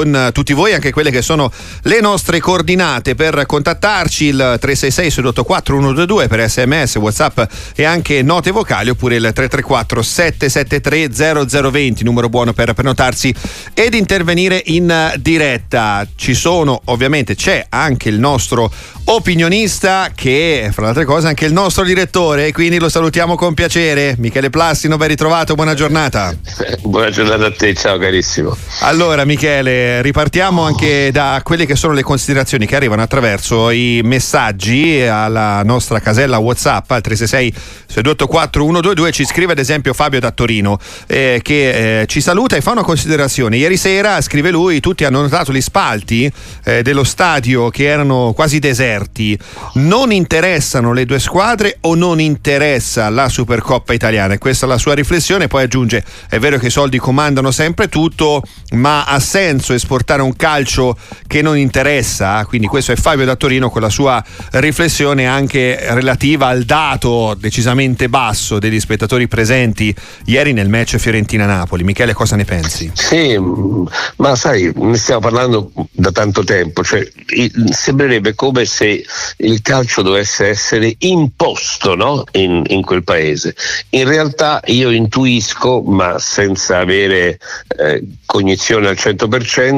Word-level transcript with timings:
con 0.00 0.30
tutti 0.32 0.54
voi, 0.54 0.72
anche 0.72 0.92
quelle 0.92 1.10
che 1.10 1.20
sono 1.20 1.52
le 1.82 2.00
nostre 2.00 2.40
coordinate. 2.40 3.14
Per 3.14 3.44
contattarci 3.44 4.24
il 4.26 4.36
366 4.36 5.10
684 5.10 5.74
122 5.74 6.26
per 6.26 6.48
sms, 6.48 6.96
whatsapp 6.96 7.40
e 7.74 7.84
anche 7.84 8.22
note 8.22 8.50
vocali 8.50 8.88
oppure 8.88 9.16
il 9.16 9.30
334 9.32 10.02
773 10.02 11.70
0020, 11.70 12.04
numero 12.04 12.28
buono 12.30 12.52
per 12.54 12.72
prenotarsi 12.72 13.34
ed 13.74 13.94
intervenire 13.94 14.62
in 14.66 15.12
diretta. 15.18 16.06
Ci 16.16 16.32
sono 16.34 16.80
ovviamente, 16.86 17.34
c'è 17.34 17.66
anche 17.68 18.08
il 18.08 18.18
nostro 18.18 18.72
opinionista 19.04 20.10
che 20.14 20.70
fra 20.72 20.82
le 20.82 20.88
altre 20.88 21.04
cose 21.04 21.26
anche 21.26 21.44
il 21.44 21.52
nostro 21.52 21.82
direttore 21.82 22.52
quindi 22.52 22.78
lo 22.78 22.88
salutiamo 22.88 23.34
con 23.34 23.54
piacere. 23.54 24.14
Michele 24.18 24.50
Plastino 24.50 24.96
ben 24.96 25.08
ritrovato 25.08 25.54
buona 25.54 25.74
giornata. 25.74 26.34
Buona 26.82 27.10
giornata 27.10 27.46
a 27.46 27.52
te 27.52 27.74
ciao 27.74 27.98
carissimo. 27.98 28.56
Allora 28.80 29.24
Michele 29.24 29.89
ripartiamo 30.00 30.62
anche 30.62 31.10
da 31.12 31.40
quelle 31.42 31.66
che 31.66 31.76
sono 31.76 31.92
le 31.92 32.02
considerazioni 32.02 32.66
che 32.66 32.76
arrivano 32.76 33.02
attraverso 33.02 33.70
i 33.70 34.00
messaggi 34.04 35.00
alla 35.02 35.62
nostra 35.62 36.00
casella 36.00 36.38
whatsapp 36.38 36.90
al 36.90 37.00
366 37.00 37.52
6284 37.86 38.62
122 38.62 39.12
ci 39.12 39.24
scrive 39.24 39.52
ad 39.52 39.58
esempio 39.58 39.92
Fabio 39.92 40.20
da 40.20 40.30
Torino 40.30 40.78
eh, 41.06 41.40
che 41.42 42.00
eh, 42.00 42.06
ci 42.06 42.20
saluta 42.20 42.56
e 42.56 42.60
fa 42.60 42.72
una 42.72 42.82
considerazione 42.82 43.56
ieri 43.56 43.76
sera 43.76 44.20
scrive 44.20 44.50
lui 44.50 44.80
tutti 44.80 45.04
hanno 45.04 45.20
notato 45.20 45.52
gli 45.52 45.60
spalti 45.60 46.30
eh, 46.64 46.82
dello 46.82 47.04
stadio 47.04 47.70
che 47.70 47.84
erano 47.84 48.32
quasi 48.34 48.58
deserti 48.58 49.38
non 49.74 50.12
interessano 50.12 50.92
le 50.92 51.04
due 51.04 51.18
squadre 51.18 51.78
o 51.82 51.94
non 51.94 52.20
interessa 52.20 53.08
la 53.08 53.28
Supercoppa 53.28 53.92
italiana? 53.92 54.34
E 54.34 54.38
questa 54.38 54.66
è 54.66 54.68
la 54.68 54.78
sua 54.78 54.94
riflessione. 54.94 55.46
Poi 55.46 55.62
aggiunge: 55.62 56.04
è 56.28 56.38
vero 56.38 56.58
che 56.58 56.66
i 56.66 56.70
soldi 56.70 56.98
comandano 56.98 57.50
sempre 57.50 57.88
tutto, 57.88 58.42
ma 58.72 59.04
ha 59.04 59.20
senso 59.20 59.72
esportare 59.80 60.22
un 60.22 60.36
calcio 60.36 60.96
che 61.26 61.42
non 61.42 61.56
interessa? 61.56 62.44
Quindi 62.44 62.66
questo 62.66 62.92
è 62.92 62.96
Fabio 62.96 63.24
da 63.24 63.34
Torino 63.34 63.70
con 63.70 63.80
la 63.80 63.88
sua 63.88 64.22
riflessione 64.52 65.26
anche 65.26 65.78
relativa 65.94 66.48
al 66.48 66.64
dato 66.64 67.34
decisamente 67.38 68.08
basso 68.08 68.58
degli 68.58 68.78
spettatori 68.78 69.26
presenti 69.26 69.94
ieri 70.26 70.52
nel 70.52 70.68
match 70.68 70.96
Fiorentina-Napoli. 70.96 71.82
Michele, 71.82 72.12
cosa 72.12 72.36
ne 72.36 72.44
pensi? 72.44 72.90
Sì, 72.94 73.38
ma 74.16 74.36
sai, 74.36 74.70
ne 74.74 74.96
stiamo 74.96 75.20
parlando 75.20 75.72
da 75.90 76.12
tanto 76.12 76.44
tempo, 76.44 76.84
cioè, 76.84 77.06
sembrerebbe 77.70 78.34
come 78.34 78.64
se 78.64 79.04
il 79.38 79.62
calcio 79.62 80.02
dovesse 80.02 80.48
essere 80.48 80.94
imposto 80.98 81.94
no? 81.94 82.24
in, 82.32 82.62
in, 82.68 82.82
quel 82.82 83.02
paese. 83.02 83.54
In 83.90 84.06
realtà 84.06 84.60
io 84.66 84.90
intuisco, 84.90 85.82
ma 85.82 86.18
senza 86.18 86.78
avere 86.78 87.38
eh, 87.78 88.02
cognizione 88.26 88.88
al 88.88 88.96
100%, 88.98 89.69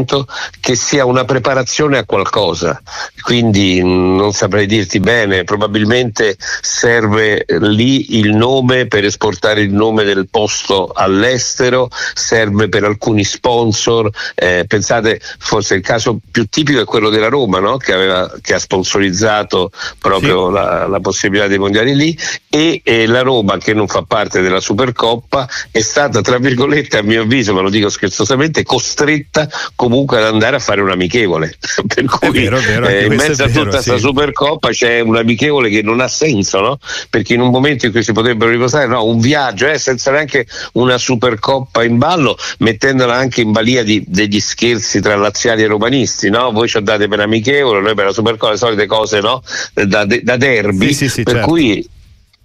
che 0.60 0.74
sia 0.74 1.04
una 1.04 1.24
preparazione 1.24 1.98
a 1.98 2.04
qualcosa. 2.04 2.80
Quindi 3.20 3.82
non 3.82 4.32
saprei 4.32 4.66
dirti 4.66 5.00
bene, 5.00 5.44
probabilmente 5.44 6.36
serve 6.38 7.44
lì 7.60 8.18
il 8.18 8.34
nome 8.34 8.86
per 8.86 9.04
esportare 9.04 9.60
il 9.62 9.72
nome 9.72 10.04
del 10.04 10.28
posto 10.28 10.90
all'estero, 10.92 11.88
serve 12.14 12.68
per 12.68 12.84
alcuni 12.84 13.24
sponsor. 13.24 14.10
Eh, 14.34 14.64
pensate, 14.66 15.20
forse 15.38 15.74
il 15.74 15.82
caso 15.82 16.18
più 16.30 16.46
tipico 16.46 16.80
è 16.80 16.84
quello 16.84 17.10
della 17.10 17.28
Roma, 17.28 17.58
no? 17.60 17.76
che, 17.76 17.92
aveva, 17.92 18.32
che 18.40 18.54
ha 18.54 18.58
sponsorizzato 18.58 19.70
proprio 19.98 20.48
sì. 20.48 20.54
la, 20.54 20.86
la, 20.86 21.00
possibilità 21.00 21.46
dei 21.46 21.58
mondiali 21.58 21.94
lì 21.94 22.18
e, 22.48 22.80
e, 22.84 23.06
la 23.06 23.22
Roma 23.22 23.58
che 23.58 23.74
non 23.74 23.86
fa 23.86 24.02
parte 24.02 24.40
della 24.40 24.60
Supercoppa 24.60 25.48
è 25.70 25.80
stata 25.80 26.20
tra 26.20 26.38
virgolette 26.38 26.98
a 26.98 27.02
mio 27.02 27.22
avviso, 27.22 27.52
ma 27.54 27.60
lo 27.60 27.70
dico 27.70 27.88
scherzosamente, 27.88 28.62
costretta 28.62 29.48
comunque 29.82 30.18
ad 30.18 30.26
andare 30.26 30.54
a 30.54 30.58
fare 30.60 30.80
un 30.80 30.90
amichevole. 30.90 31.56
per 31.92 32.04
cui 32.04 32.30
vero, 32.30 32.60
vero, 32.60 32.86
eh, 32.86 33.06
in 33.06 33.14
mezzo 33.14 33.42
a 33.42 33.48
tutta 33.48 33.70
questa 33.70 33.94
sì. 33.96 33.98
Supercoppa 34.00 34.68
c'è 34.68 35.00
un 35.00 35.16
amichevole 35.16 35.70
che 35.70 35.82
non 35.82 35.98
ha 35.98 36.06
senso, 36.06 36.60
no? 36.60 36.78
Perché 37.10 37.34
in 37.34 37.40
un 37.40 37.50
momento 37.50 37.86
in 37.86 37.92
cui 37.92 38.04
si 38.04 38.12
potrebbero 38.12 38.52
riposare, 38.52 38.86
no, 38.86 39.04
un 39.04 39.18
viaggio 39.18 39.66
eh, 39.66 39.78
senza 39.78 40.12
neanche 40.12 40.46
una 40.74 40.98
Supercoppa 40.98 41.82
in 41.82 41.98
ballo, 41.98 42.38
mettendola 42.58 43.14
anche 43.14 43.40
in 43.40 43.50
balia 43.50 43.82
di, 43.82 44.04
degli 44.06 44.38
scherzi 44.38 45.00
tra 45.00 45.16
laziali 45.16 45.64
e 45.64 45.66
romanisti, 45.66 46.30
no? 46.30 46.52
Voi 46.52 46.68
ci 46.68 46.80
date 46.80 47.08
per 47.08 47.18
amichevole, 47.18 47.80
noi 47.80 47.94
per 47.96 48.04
la 48.04 48.12
Supercoppa, 48.12 48.52
le 48.52 48.58
solite 48.58 48.86
cose 48.86 49.20
no? 49.20 49.42
da, 49.72 50.04
da, 50.04 50.36
derby, 50.36 50.86
sì, 50.88 50.94
sì, 50.94 51.08
sì, 51.08 51.22
per, 51.24 51.34
certo. 51.34 51.48
cui, 51.48 51.88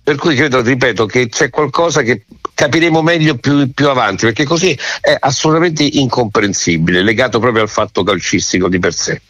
per 0.07 0.15
cui 0.15 0.35
credo, 0.35 0.61
ripeto, 0.61 1.05
che 1.05 1.27
c'è 1.27 1.49
qualcosa 1.49 2.01
che 2.01 2.23
capiremo 2.53 3.01
meglio 3.01 3.35
più, 3.35 3.69
più, 3.73 3.89
avanti, 3.89 4.23
perché 4.23 4.45
così 4.45 4.71
è 5.01 5.13
assolutamente 5.19 5.83
incomprensibile, 5.83 7.03
legato 7.03 7.39
proprio 7.39 7.63
al 7.63 7.67
fatto 7.67 8.03
calcistico 8.03 8.69
di 8.69 8.79
per 8.79 8.93
sé. 8.93 9.21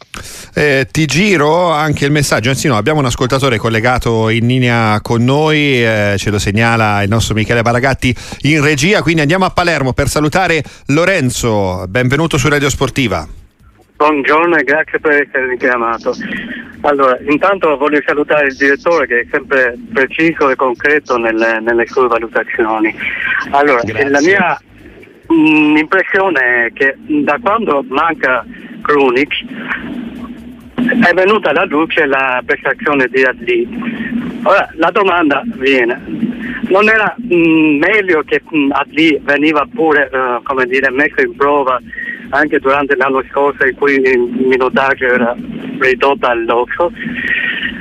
Eh, 0.54 0.86
ti 0.88 1.06
giro 1.06 1.72
anche 1.72 2.04
il 2.04 2.12
messaggio, 2.12 2.50
anzi 2.50 2.68
no, 2.68 2.76
abbiamo 2.76 3.00
un 3.00 3.06
ascoltatore 3.06 3.58
collegato 3.58 4.28
in 4.28 4.46
linea 4.46 5.00
con 5.00 5.24
noi, 5.24 5.84
eh, 5.84 6.14
ce 6.16 6.30
lo 6.30 6.38
segnala 6.38 7.02
il 7.02 7.08
nostro 7.08 7.34
Michele 7.34 7.62
Baragatti 7.62 8.14
in 8.42 8.62
regia, 8.62 9.02
quindi 9.02 9.22
andiamo 9.22 9.46
a 9.46 9.50
Palermo 9.50 9.92
per 9.92 10.08
salutare 10.08 10.62
Lorenzo, 10.86 11.86
benvenuto 11.88 12.38
su 12.38 12.48
Radio 12.48 12.70
Sportiva. 12.70 13.47
Buongiorno 13.98 14.54
e 14.54 14.62
grazie 14.62 15.00
per 15.00 15.26
essere 15.26 15.56
chiamato. 15.56 16.14
Allora, 16.82 17.18
intanto 17.26 17.76
voglio 17.76 18.00
salutare 18.06 18.46
il 18.46 18.54
direttore 18.54 19.08
che 19.08 19.20
è 19.22 19.26
sempre 19.28 19.76
preciso 19.92 20.48
e 20.50 20.54
concreto 20.54 21.16
nelle, 21.16 21.58
nelle 21.58 21.84
sue 21.84 22.06
valutazioni. 22.06 22.94
Allora, 23.50 23.82
la 24.08 24.20
mia 24.20 24.56
mh, 25.26 25.34
mm, 25.34 25.76
impressione 25.78 26.66
è 26.66 26.72
che 26.74 26.94
da 26.96 27.40
quando 27.42 27.84
manca 27.88 28.46
Krunic 28.82 29.44
è 30.76 31.12
venuta 31.12 31.50
alla 31.50 31.64
luce 31.64 32.06
la 32.06 32.40
prestazione 32.46 33.08
di 33.08 33.24
Adli. 33.24 33.68
Ora, 34.44 34.70
la 34.74 34.92
domanda 34.92 35.42
viene, 35.56 36.00
non 36.68 36.88
era 36.88 37.16
mh, 37.16 37.34
mm, 37.34 37.78
meglio 37.78 38.22
che 38.22 38.42
mh, 38.48 38.56
mm, 38.56 38.70
Adli 38.70 39.20
veniva 39.24 39.66
pure 39.74 40.08
uh, 40.12 40.64
dire, 40.66 40.88
messo 40.92 41.20
in 41.20 41.34
prova 41.34 41.80
anche 42.30 42.58
durante 42.58 42.96
l'anno 42.96 43.22
scorso 43.30 43.66
in 43.66 43.74
cui 43.74 43.94
il 43.94 44.18
minutaggio 44.18 45.04
era 45.06 45.34
ridotto 45.78 46.26
all'osso. 46.26 46.92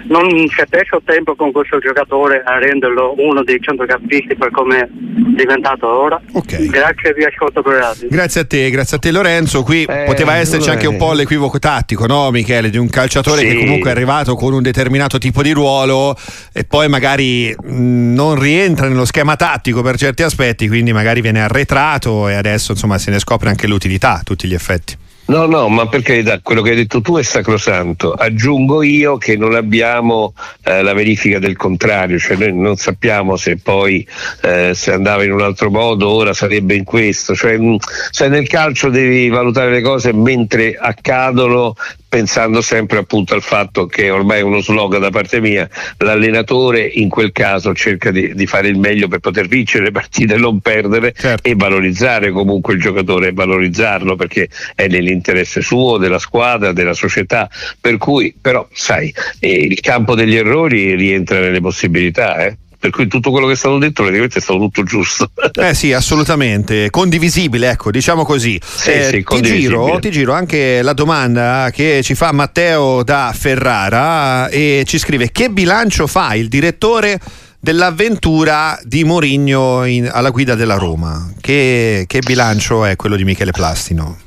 Non 0.07 0.29
si 0.47 0.63
perso 0.69 1.01
tempo 1.03 1.35
con 1.35 1.51
questo 1.51 1.79
giocatore 1.79 2.41
a 2.45 2.57
renderlo 2.57 3.15
uno 3.17 3.43
dei 3.43 3.59
centrocampisti 3.59 4.35
per 4.35 4.51
come 4.51 4.79
è 4.79 4.87
diventato 4.89 5.87
ora. 5.87 6.19
Okay. 6.31 6.67
Grazie 6.67 7.13
vi 7.13 7.25
ascolto 7.25 7.61
per 7.61 7.73
radio. 7.73 8.07
Grazie 8.09 8.41
a 8.41 8.45
te, 8.45 8.69
grazie 8.69 8.97
a 8.97 8.99
te 8.99 9.11
Lorenzo. 9.11 9.63
Qui 9.63 9.83
eh, 9.83 10.03
poteva 10.05 10.35
esserci 10.35 10.69
anche 10.69 10.87
un 10.87 10.95
po' 10.97 11.11
l'equivoco 11.13 11.59
tattico, 11.59 12.05
no 12.05 12.31
Michele, 12.31 12.69
di 12.69 12.77
un 12.77 12.89
calciatore 12.89 13.41
sì. 13.41 13.47
che 13.47 13.59
comunque 13.59 13.89
è 13.89 13.93
arrivato 13.93 14.35
con 14.35 14.53
un 14.53 14.61
determinato 14.61 15.17
tipo 15.17 15.41
di 15.41 15.51
ruolo 15.51 16.15
e 16.53 16.63
poi 16.63 16.87
magari 16.87 17.53
non 17.63 18.39
rientra 18.39 18.87
nello 18.87 19.05
schema 19.05 19.35
tattico 19.35 19.81
per 19.81 19.97
certi 19.97 20.23
aspetti, 20.23 20.67
quindi 20.69 20.93
magari 20.93 21.19
viene 21.19 21.41
arretrato 21.41 22.29
e 22.29 22.35
adesso 22.35 22.71
insomma 22.71 22.97
se 22.97 23.11
ne 23.11 23.19
scopre 23.19 23.49
anche 23.49 23.67
l'utilità. 23.67 24.21
Tu 24.23 24.35
tutti 24.37 24.47
gli 24.47 24.53
effetti. 24.53 24.95
No, 25.27 25.45
no, 25.45 25.67
ma 25.67 25.87
per 25.89 26.03
carità, 26.03 26.39
quello 26.41 26.61
che 26.61 26.69
hai 26.69 26.77
detto 26.77 27.01
tu 27.01 27.17
è 27.17 27.23
sacrosanto. 27.23 28.13
Aggiungo 28.13 28.81
io 28.81 29.17
che 29.17 29.35
non 29.35 29.55
abbiamo 29.55 30.33
eh, 30.63 30.81
la 30.81 30.93
verifica 30.93 31.37
del 31.37 31.57
contrario, 31.57 32.17
cioè 32.17 32.37
noi 32.37 32.53
non 32.53 32.77
sappiamo 32.77 33.35
se 33.35 33.57
poi 33.57 34.07
eh, 34.43 34.71
se 34.73 34.93
andava 34.93 35.25
in 35.25 35.33
un 35.33 35.41
altro 35.41 35.69
modo 35.69 36.07
ora 36.09 36.33
sarebbe 36.33 36.75
in 36.75 36.85
questo. 36.85 37.35
Cioè, 37.35 37.57
mh, 37.57 37.77
cioè 38.11 38.29
nel 38.29 38.47
calcio 38.47 38.89
devi 38.89 39.27
valutare 39.27 39.69
le 39.69 39.81
cose 39.81 40.13
mentre 40.13 40.77
accadono 40.79 41.75
pensando 42.09 42.61
sempre 42.61 42.97
appunto 42.97 43.33
al 43.33 43.41
fatto 43.41 43.85
che 43.85 44.09
ormai 44.09 44.39
è 44.39 44.43
uno 44.43 44.61
slogan 44.61 45.01
da 45.01 45.09
parte 45.09 45.39
mia, 45.39 45.69
l'allenatore 45.97 46.81
in 46.81 47.09
quel 47.09 47.31
caso 47.31 47.73
cerca 47.73 48.11
di, 48.11 48.33
di 48.33 48.45
fare 48.45 48.67
il 48.67 48.77
meglio 48.77 49.07
per 49.07 49.19
poter 49.19 49.47
vincere 49.47 49.85
le 49.85 49.91
partite 49.91 50.35
e 50.35 50.37
non 50.37 50.59
perdere 50.59 51.13
certo. 51.17 51.47
e 51.47 51.55
valorizzare 51.55 52.31
comunque 52.31 52.73
il 52.73 52.81
giocatore 52.81 53.27
e 53.27 53.33
valorizzarlo 53.33 54.15
perché 54.15 54.47
è 54.75 54.87
nell'interesse 54.87 55.61
suo, 55.61 55.97
della 55.97 56.19
squadra, 56.19 56.71
della 56.71 56.93
società, 56.93 57.49
per 57.79 57.97
cui 57.97 58.33
però 58.39 58.67
sai, 58.71 59.13
eh, 59.39 59.49
il 59.49 59.79
campo 59.81 60.15
degli 60.15 60.35
errori 60.35 60.95
rientra 60.95 61.39
nelle 61.39 61.61
possibilità. 61.61 62.45
Eh? 62.45 62.57
Per 62.79 62.91
cui 62.91 63.07
tutto 63.07 63.31
quello 63.31 63.47
che 63.47 63.53
è 63.53 63.55
stato 63.55 63.77
detto 63.77 64.03
praticamente 64.03 64.37
è 64.37 64.41
stato 64.41 64.59
tutto 64.59 64.83
giusto. 64.83 65.29
Eh 65.57 65.73
sì, 65.73 65.91
assolutamente, 65.91 66.89
condivisibile, 66.89 67.71
ecco, 67.71 67.89
diciamo 67.89 68.23
così. 68.23 68.59
Sì, 68.63 68.91
eh, 68.91 69.03
sì, 69.05 69.23
ti, 69.23 69.41
giro, 69.41 69.97
ti, 69.99 70.11
giro, 70.11 70.33
anche 70.33 70.81
la 70.81 70.93
domanda 70.93 71.69
che 71.73 72.01
ci 72.03 72.13
fa 72.13 72.31
Matteo 72.31 73.03
da 73.03 73.33
Ferrara 73.35 74.49
e 74.49 74.83
ci 74.85 74.99
scrive 74.99 75.31
che 75.31 75.49
bilancio 75.49 76.05
fa 76.05 76.35
il 76.35 76.47
direttore 76.47 77.19
dell'avventura 77.59 78.79
di 78.83 79.03
Mourinho 79.03 79.83
in, 79.85 80.09
alla 80.11 80.29
guida 80.29 80.55
della 80.55 80.75
Roma? 80.75 81.33
Che, 81.41 82.05
che, 82.07 82.19
bilancio 82.19 82.85
è 82.85 82.95
quello 82.95 83.15
di 83.15 83.23
Michele 83.23 83.51
Plastino? 83.51 84.17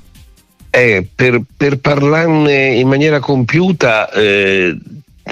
Eh, 0.71 1.07
per, 1.15 1.41
per, 1.57 1.79
parlarne 1.79 2.75
in 2.75 2.87
maniera 2.87 3.19
compiuta 3.19 4.11
eh, 4.13 4.77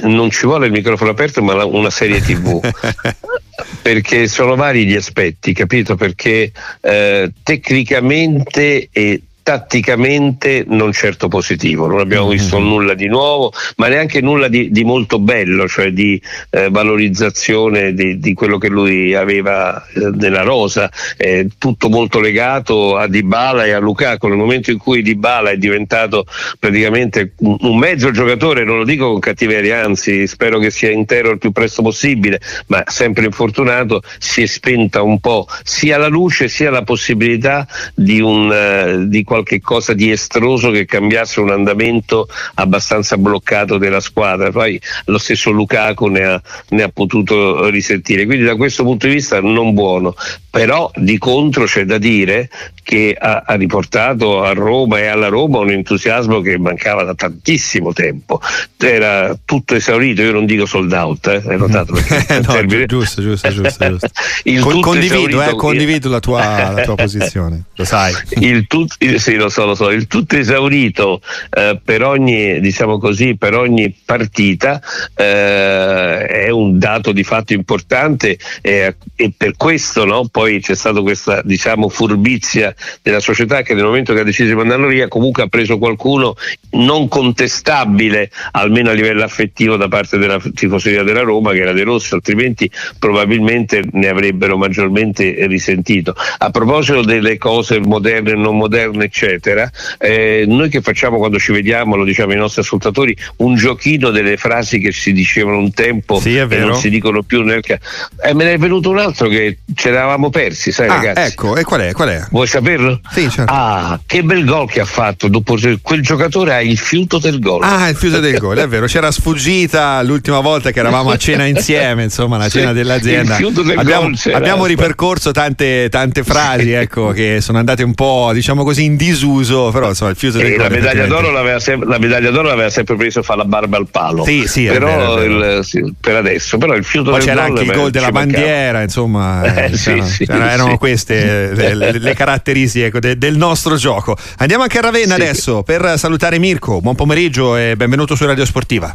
non 0.02 0.30
ci 0.30 0.46
vuole 0.46 0.66
il 0.66 0.72
microfono 0.72 1.10
aperto, 1.10 1.42
ma 1.42 1.64
una 1.64 1.90
serie 1.90 2.20
TV. 2.20 2.60
perché 3.82 4.26
sono 4.28 4.54
vari 4.54 4.86
gli 4.86 4.94
aspetti, 4.94 5.52
capito? 5.52 5.96
Perché 5.96 6.52
eh, 6.80 7.32
tecnicamente 7.42 8.88
e 8.92 9.22
tatticamente 9.48 10.66
non 10.68 10.92
certo 10.92 11.28
positivo, 11.28 11.86
non 11.86 12.00
abbiamo 12.00 12.26
mm-hmm. 12.26 12.36
visto 12.36 12.58
nulla 12.58 12.92
di 12.92 13.06
nuovo, 13.06 13.50
ma 13.76 13.88
neanche 13.88 14.20
nulla 14.20 14.46
di, 14.46 14.70
di 14.70 14.84
molto 14.84 15.18
bello, 15.18 15.66
cioè 15.66 15.90
di 15.90 16.20
eh, 16.50 16.68
valorizzazione 16.68 17.94
di, 17.94 18.18
di, 18.18 18.34
quello 18.34 18.58
che 18.58 18.68
lui 18.68 19.14
aveva 19.14 19.82
eh, 19.86 20.10
nella 20.16 20.42
rosa, 20.42 20.90
eh, 21.16 21.48
tutto 21.56 21.88
molto 21.88 22.20
legato 22.20 22.98
a 22.98 23.06
Dybala 23.06 23.64
e 23.64 23.70
a 23.70 23.78
Lukaku. 23.78 24.28
Nel 24.28 24.36
momento 24.36 24.70
in 24.70 24.76
cui 24.76 25.00
Dybala 25.00 25.48
è 25.48 25.56
diventato 25.56 26.26
praticamente 26.58 27.32
un, 27.38 27.56
un 27.58 27.78
mezzo 27.78 28.10
giocatore, 28.10 28.64
non 28.64 28.76
lo 28.76 28.84
dico 28.84 29.10
con 29.10 29.18
cattiveria, 29.18 29.82
anzi 29.82 30.26
spero 30.26 30.58
che 30.58 30.68
sia 30.68 30.90
intero 30.90 31.30
il 31.30 31.38
più 31.38 31.52
presto 31.52 31.80
possibile, 31.80 32.38
ma 32.66 32.82
sempre 32.86 33.24
infortunato, 33.24 34.02
si 34.18 34.42
è 34.42 34.46
spenta 34.46 35.00
un 35.00 35.18
po' 35.20 35.46
sia 35.62 35.96
la 35.96 36.08
luce 36.08 36.48
sia 36.48 36.68
la 36.68 36.82
possibilità 36.82 37.66
di, 37.94 38.20
un, 38.20 38.50
uh, 38.50 39.08
di 39.08 39.24
qualche 39.38 39.60
cosa 39.60 39.94
di 39.94 40.10
estroso 40.10 40.70
che 40.70 40.84
cambiasse 40.84 41.40
un 41.40 41.50
andamento 41.50 42.28
abbastanza 42.54 43.16
bloccato 43.16 43.78
della 43.78 44.00
squadra. 44.00 44.50
Poi 44.50 44.80
lo 45.06 45.18
stesso 45.18 45.50
Lukaku 45.50 46.06
ne 46.06 46.24
ha, 46.24 46.42
ne 46.70 46.82
ha 46.82 46.88
potuto 46.88 47.68
risentire. 47.68 48.26
Quindi 48.26 48.44
da 48.44 48.56
questo 48.56 48.82
punto 48.82 49.06
di 49.06 49.14
vista 49.14 49.40
non 49.40 49.74
buono. 49.74 50.14
Però 50.58 50.90
di 50.96 51.18
contro 51.18 51.66
c'è 51.66 51.84
da 51.84 51.98
dire 51.98 52.50
che 52.82 53.14
ha, 53.16 53.44
ha, 53.46 53.54
riportato 53.54 54.42
a 54.42 54.54
Roma 54.54 54.98
e 54.98 55.06
alla 55.06 55.28
Roma 55.28 55.58
un 55.58 55.70
entusiasmo 55.70 56.40
che 56.40 56.58
mancava 56.58 57.04
da 57.04 57.14
tantissimo 57.14 57.92
tempo. 57.92 58.40
Era 58.76 59.38
tutto 59.44 59.76
esaurito, 59.76 60.22
io 60.22 60.32
non 60.32 60.46
dico 60.46 60.66
sold 60.66 60.90
out, 60.92 61.28
eh, 61.28 61.42
hai 61.46 61.58
notato? 61.58 61.92
no, 61.94 62.52
termine... 62.52 62.86
giusto, 62.86 63.22
giusto, 63.22 63.52
giusto. 63.52 63.88
giusto. 63.88 64.08
Con, 64.60 64.80
condivido, 64.80 65.42
eh, 65.42 65.54
condivido 65.54 66.08
la, 66.08 66.20
tua, 66.20 66.72
la 66.72 66.82
tua, 66.82 66.94
posizione, 66.96 67.64
lo 67.74 67.84
sai. 67.84 68.12
Il 68.40 68.66
tut, 68.66 68.96
sì, 69.16 69.34
lo 69.34 69.50
so, 69.50 69.66
lo 69.66 69.74
so, 69.74 69.90
il 69.90 70.06
tutto 70.06 70.36
esaurito 70.36 71.20
eh, 71.50 71.78
per 71.84 72.02
ogni, 72.02 72.58
diciamo 72.60 72.98
così, 72.98 73.36
per 73.36 73.54
ogni 73.54 73.94
partita 74.04 74.80
eh, 75.14 76.26
è 76.26 76.48
un 76.48 76.78
dato 76.78 77.12
di 77.12 77.22
fatto 77.22 77.52
importante 77.52 78.38
e 78.62 78.96
per 79.36 79.56
questo 79.56 80.04
no, 80.04 80.26
poi 80.28 80.47
c'è 80.60 80.74
stata 80.74 81.00
questa 81.00 81.42
diciamo 81.44 81.88
furbizia 81.88 82.74
della 83.02 83.20
società 83.20 83.62
che 83.62 83.74
nel 83.74 83.84
momento 83.84 84.14
che 84.14 84.20
ha 84.20 84.24
deciso 84.24 84.48
di 84.48 84.54
mandarlo 84.54 84.88
via 84.88 85.08
comunque 85.08 85.42
ha 85.42 85.46
preso 85.46 85.78
qualcuno 85.78 86.34
non 86.70 87.08
contestabile 87.08 88.30
almeno 88.52 88.90
a 88.90 88.92
livello 88.92 89.22
affettivo 89.22 89.76
da 89.76 89.88
parte 89.88 90.18
della 90.18 90.40
tifoseria 90.54 91.02
della 91.02 91.20
Roma 91.20 91.52
che 91.52 91.60
era 91.60 91.72
De 91.72 91.82
Rossi 91.84 92.14
altrimenti 92.14 92.70
probabilmente 92.98 93.82
ne 93.92 94.08
avrebbero 94.08 94.56
maggiormente 94.56 95.46
risentito. 95.46 96.14
A 96.38 96.50
proposito 96.50 97.02
delle 97.02 97.36
cose 97.38 97.80
moderne 97.80 98.30
e 98.30 98.34
non 98.34 98.56
moderne 98.56 99.04
eccetera 99.04 99.70
eh, 99.98 100.44
noi 100.46 100.68
che 100.68 100.80
facciamo 100.80 101.18
quando 101.18 101.38
ci 101.38 101.52
vediamo 101.52 101.96
lo 101.96 102.04
diciamo 102.04 102.32
ai 102.32 102.38
nostri 102.38 102.62
ascoltatori 102.62 103.16
un 103.36 103.54
giochino 103.54 104.10
delle 104.10 104.36
frasi 104.36 104.78
che 104.78 104.92
si 104.92 105.12
dicevano 105.12 105.58
un 105.58 105.72
tempo 105.72 106.18
sì, 106.18 106.36
e 106.36 106.46
non 106.46 106.76
si 106.76 106.90
dicono 106.90 107.22
più 107.22 107.42
nel 107.42 107.62
eh, 107.66 108.34
me 108.34 108.44
ne 108.44 108.52
è 108.52 108.58
venuto 108.58 108.90
un 108.90 108.98
altro 108.98 109.28
che 109.28 109.58
ce 109.74 109.90
l'avevamo 110.28 110.30
persi 110.30 110.70
sai 110.70 110.88
ah, 110.88 110.94
ragazzi 110.94 111.32
ecco 111.32 111.56
e 111.56 111.64
qual 111.64 111.80
è? 111.80 111.92
Qual 111.92 112.08
è? 112.08 112.26
vuoi 112.30 112.46
saperlo? 112.46 113.00
Sì, 113.10 113.28
certo. 113.30 113.52
Ah, 113.52 113.98
che 114.06 114.22
bel 114.22 114.44
gol 114.44 114.70
che 114.70 114.80
ha 114.80 114.84
fatto. 114.84 115.28
Dopo, 115.28 115.56
quel 115.82 116.02
giocatore 116.02 116.54
ha 116.54 116.60
il 116.60 116.78
fiuto 116.78 117.18
del 117.18 117.40
gol. 117.40 117.62
Ah, 117.62 117.88
il 117.88 117.96
fiuto 117.96 118.20
del 118.20 118.38
gol, 118.38 118.58
è 118.58 118.68
vero. 118.68 118.86
C'era 118.86 119.10
sfuggita 119.10 120.00
l'ultima 120.02 120.40
volta 120.40 120.70
che 120.70 120.78
eravamo 120.78 121.10
a 121.10 121.16
cena 121.16 121.44
insieme, 121.44 122.04
insomma, 122.04 122.36
la 122.36 122.48
cena 122.48 122.68
sì, 122.68 122.74
dell'azienda. 122.74 123.38
abbiamo, 123.76 124.10
abbiamo 124.32 124.66
ripercorso 124.66 125.32
tante, 125.32 125.88
tante 125.90 126.22
frasi, 126.22 126.72
ecco, 126.72 127.10
che 127.10 127.38
sono 127.40 127.58
andate 127.58 127.82
un 127.82 127.94
po', 127.94 128.30
diciamo 128.32 128.64
così, 128.64 128.84
in 128.84 128.96
disuso, 128.96 129.70
però 129.70 129.88
insomma, 129.88 130.10
il 130.10 130.16
fiuto 130.16 130.38
del 130.38 130.50
gol. 130.50 130.62
La 130.62 130.68
medaglia, 130.68 131.06
d'oro 131.06 131.30
l'aveva 131.30 131.60
sempre, 131.60 131.88
la 131.88 131.98
medaglia 131.98 132.30
d'oro 132.30 132.48
l'aveva 132.48 132.70
sempre 132.70 132.96
preso 132.96 133.20
a 133.20 133.22
fare 133.22 133.38
la 133.38 133.44
barba 133.46 133.76
al 133.76 133.88
palo. 133.90 134.24
Sì, 134.24 134.46
sì, 134.46 134.66
però 134.66 135.16
vero, 135.16 135.56
il, 135.58 135.64
sì, 135.64 135.94
per 135.98 136.16
adesso, 136.16 136.58
però 136.58 136.74
il 136.74 136.84
fiuto 136.84 137.10
Poi 137.10 137.20
del 137.20 137.28
c'era 137.28 137.46
gol. 137.46 137.50
anche 137.50 137.70
il 137.70 137.76
gol 137.76 137.90
della 137.90 138.10
bandiera, 138.10 138.82
insomma, 138.82 139.42
eh, 139.42 139.70
c'erano, 139.70 140.04
sì, 140.04 140.17
erano 140.26 140.78
queste 140.78 141.54
le, 141.54 141.74
le, 141.74 141.98
le 141.98 142.14
caratteristiche 142.14 142.86
ecco, 142.86 142.98
de, 142.98 143.18
del 143.18 143.36
nostro 143.36 143.76
gioco. 143.76 144.16
Andiamo 144.38 144.62
anche 144.62 144.78
a 144.78 144.82
Ravenna 144.82 145.14
sì. 145.14 145.20
adesso 145.20 145.62
per 145.62 145.98
salutare 145.98 146.38
Mirko. 146.38 146.80
Buon 146.80 146.94
pomeriggio 146.94 147.56
e 147.56 147.74
benvenuto 147.76 148.14
su 148.14 148.26
Radio 148.26 148.44
Sportiva. 148.44 148.94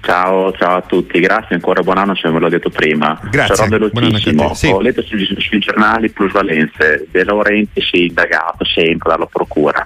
Ciao, 0.00 0.52
ciao, 0.52 0.76
a 0.76 0.82
tutti, 0.82 1.18
grazie 1.18 1.56
ancora, 1.56 1.82
buon 1.82 1.98
anno 1.98 2.14
se 2.14 2.30
ve 2.30 2.38
l'ho 2.38 2.48
detto 2.48 2.70
prima. 2.70 3.18
Grazie. 3.28 3.56
Sarò 3.56 3.68
velocissimo. 3.68 4.54
Sì. 4.54 4.68
Ho 4.68 4.80
letto 4.80 5.02
sui, 5.02 5.26
sui 5.36 5.58
giornali 5.58 6.10
plusvalenze, 6.10 7.08
De 7.10 7.24
Laurenti 7.24 7.80
si 7.80 8.02
è 8.02 8.06
indagato 8.06 8.64
sempre 8.64 9.10
dalla 9.10 9.26
procura. 9.26 9.84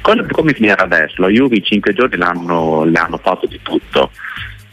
Come, 0.00 0.26
come 0.32 0.52
finirà 0.52 0.82
adesso? 0.82 1.14
Lo 1.18 1.28
Juve 1.28 1.56
in 1.56 1.64
cinque 1.64 1.92
giorni 1.92 2.16
l'hanno, 2.16 2.82
le 2.82 2.98
hanno 2.98 3.20
fatto 3.22 3.46
di 3.46 3.60
tutto. 3.62 4.10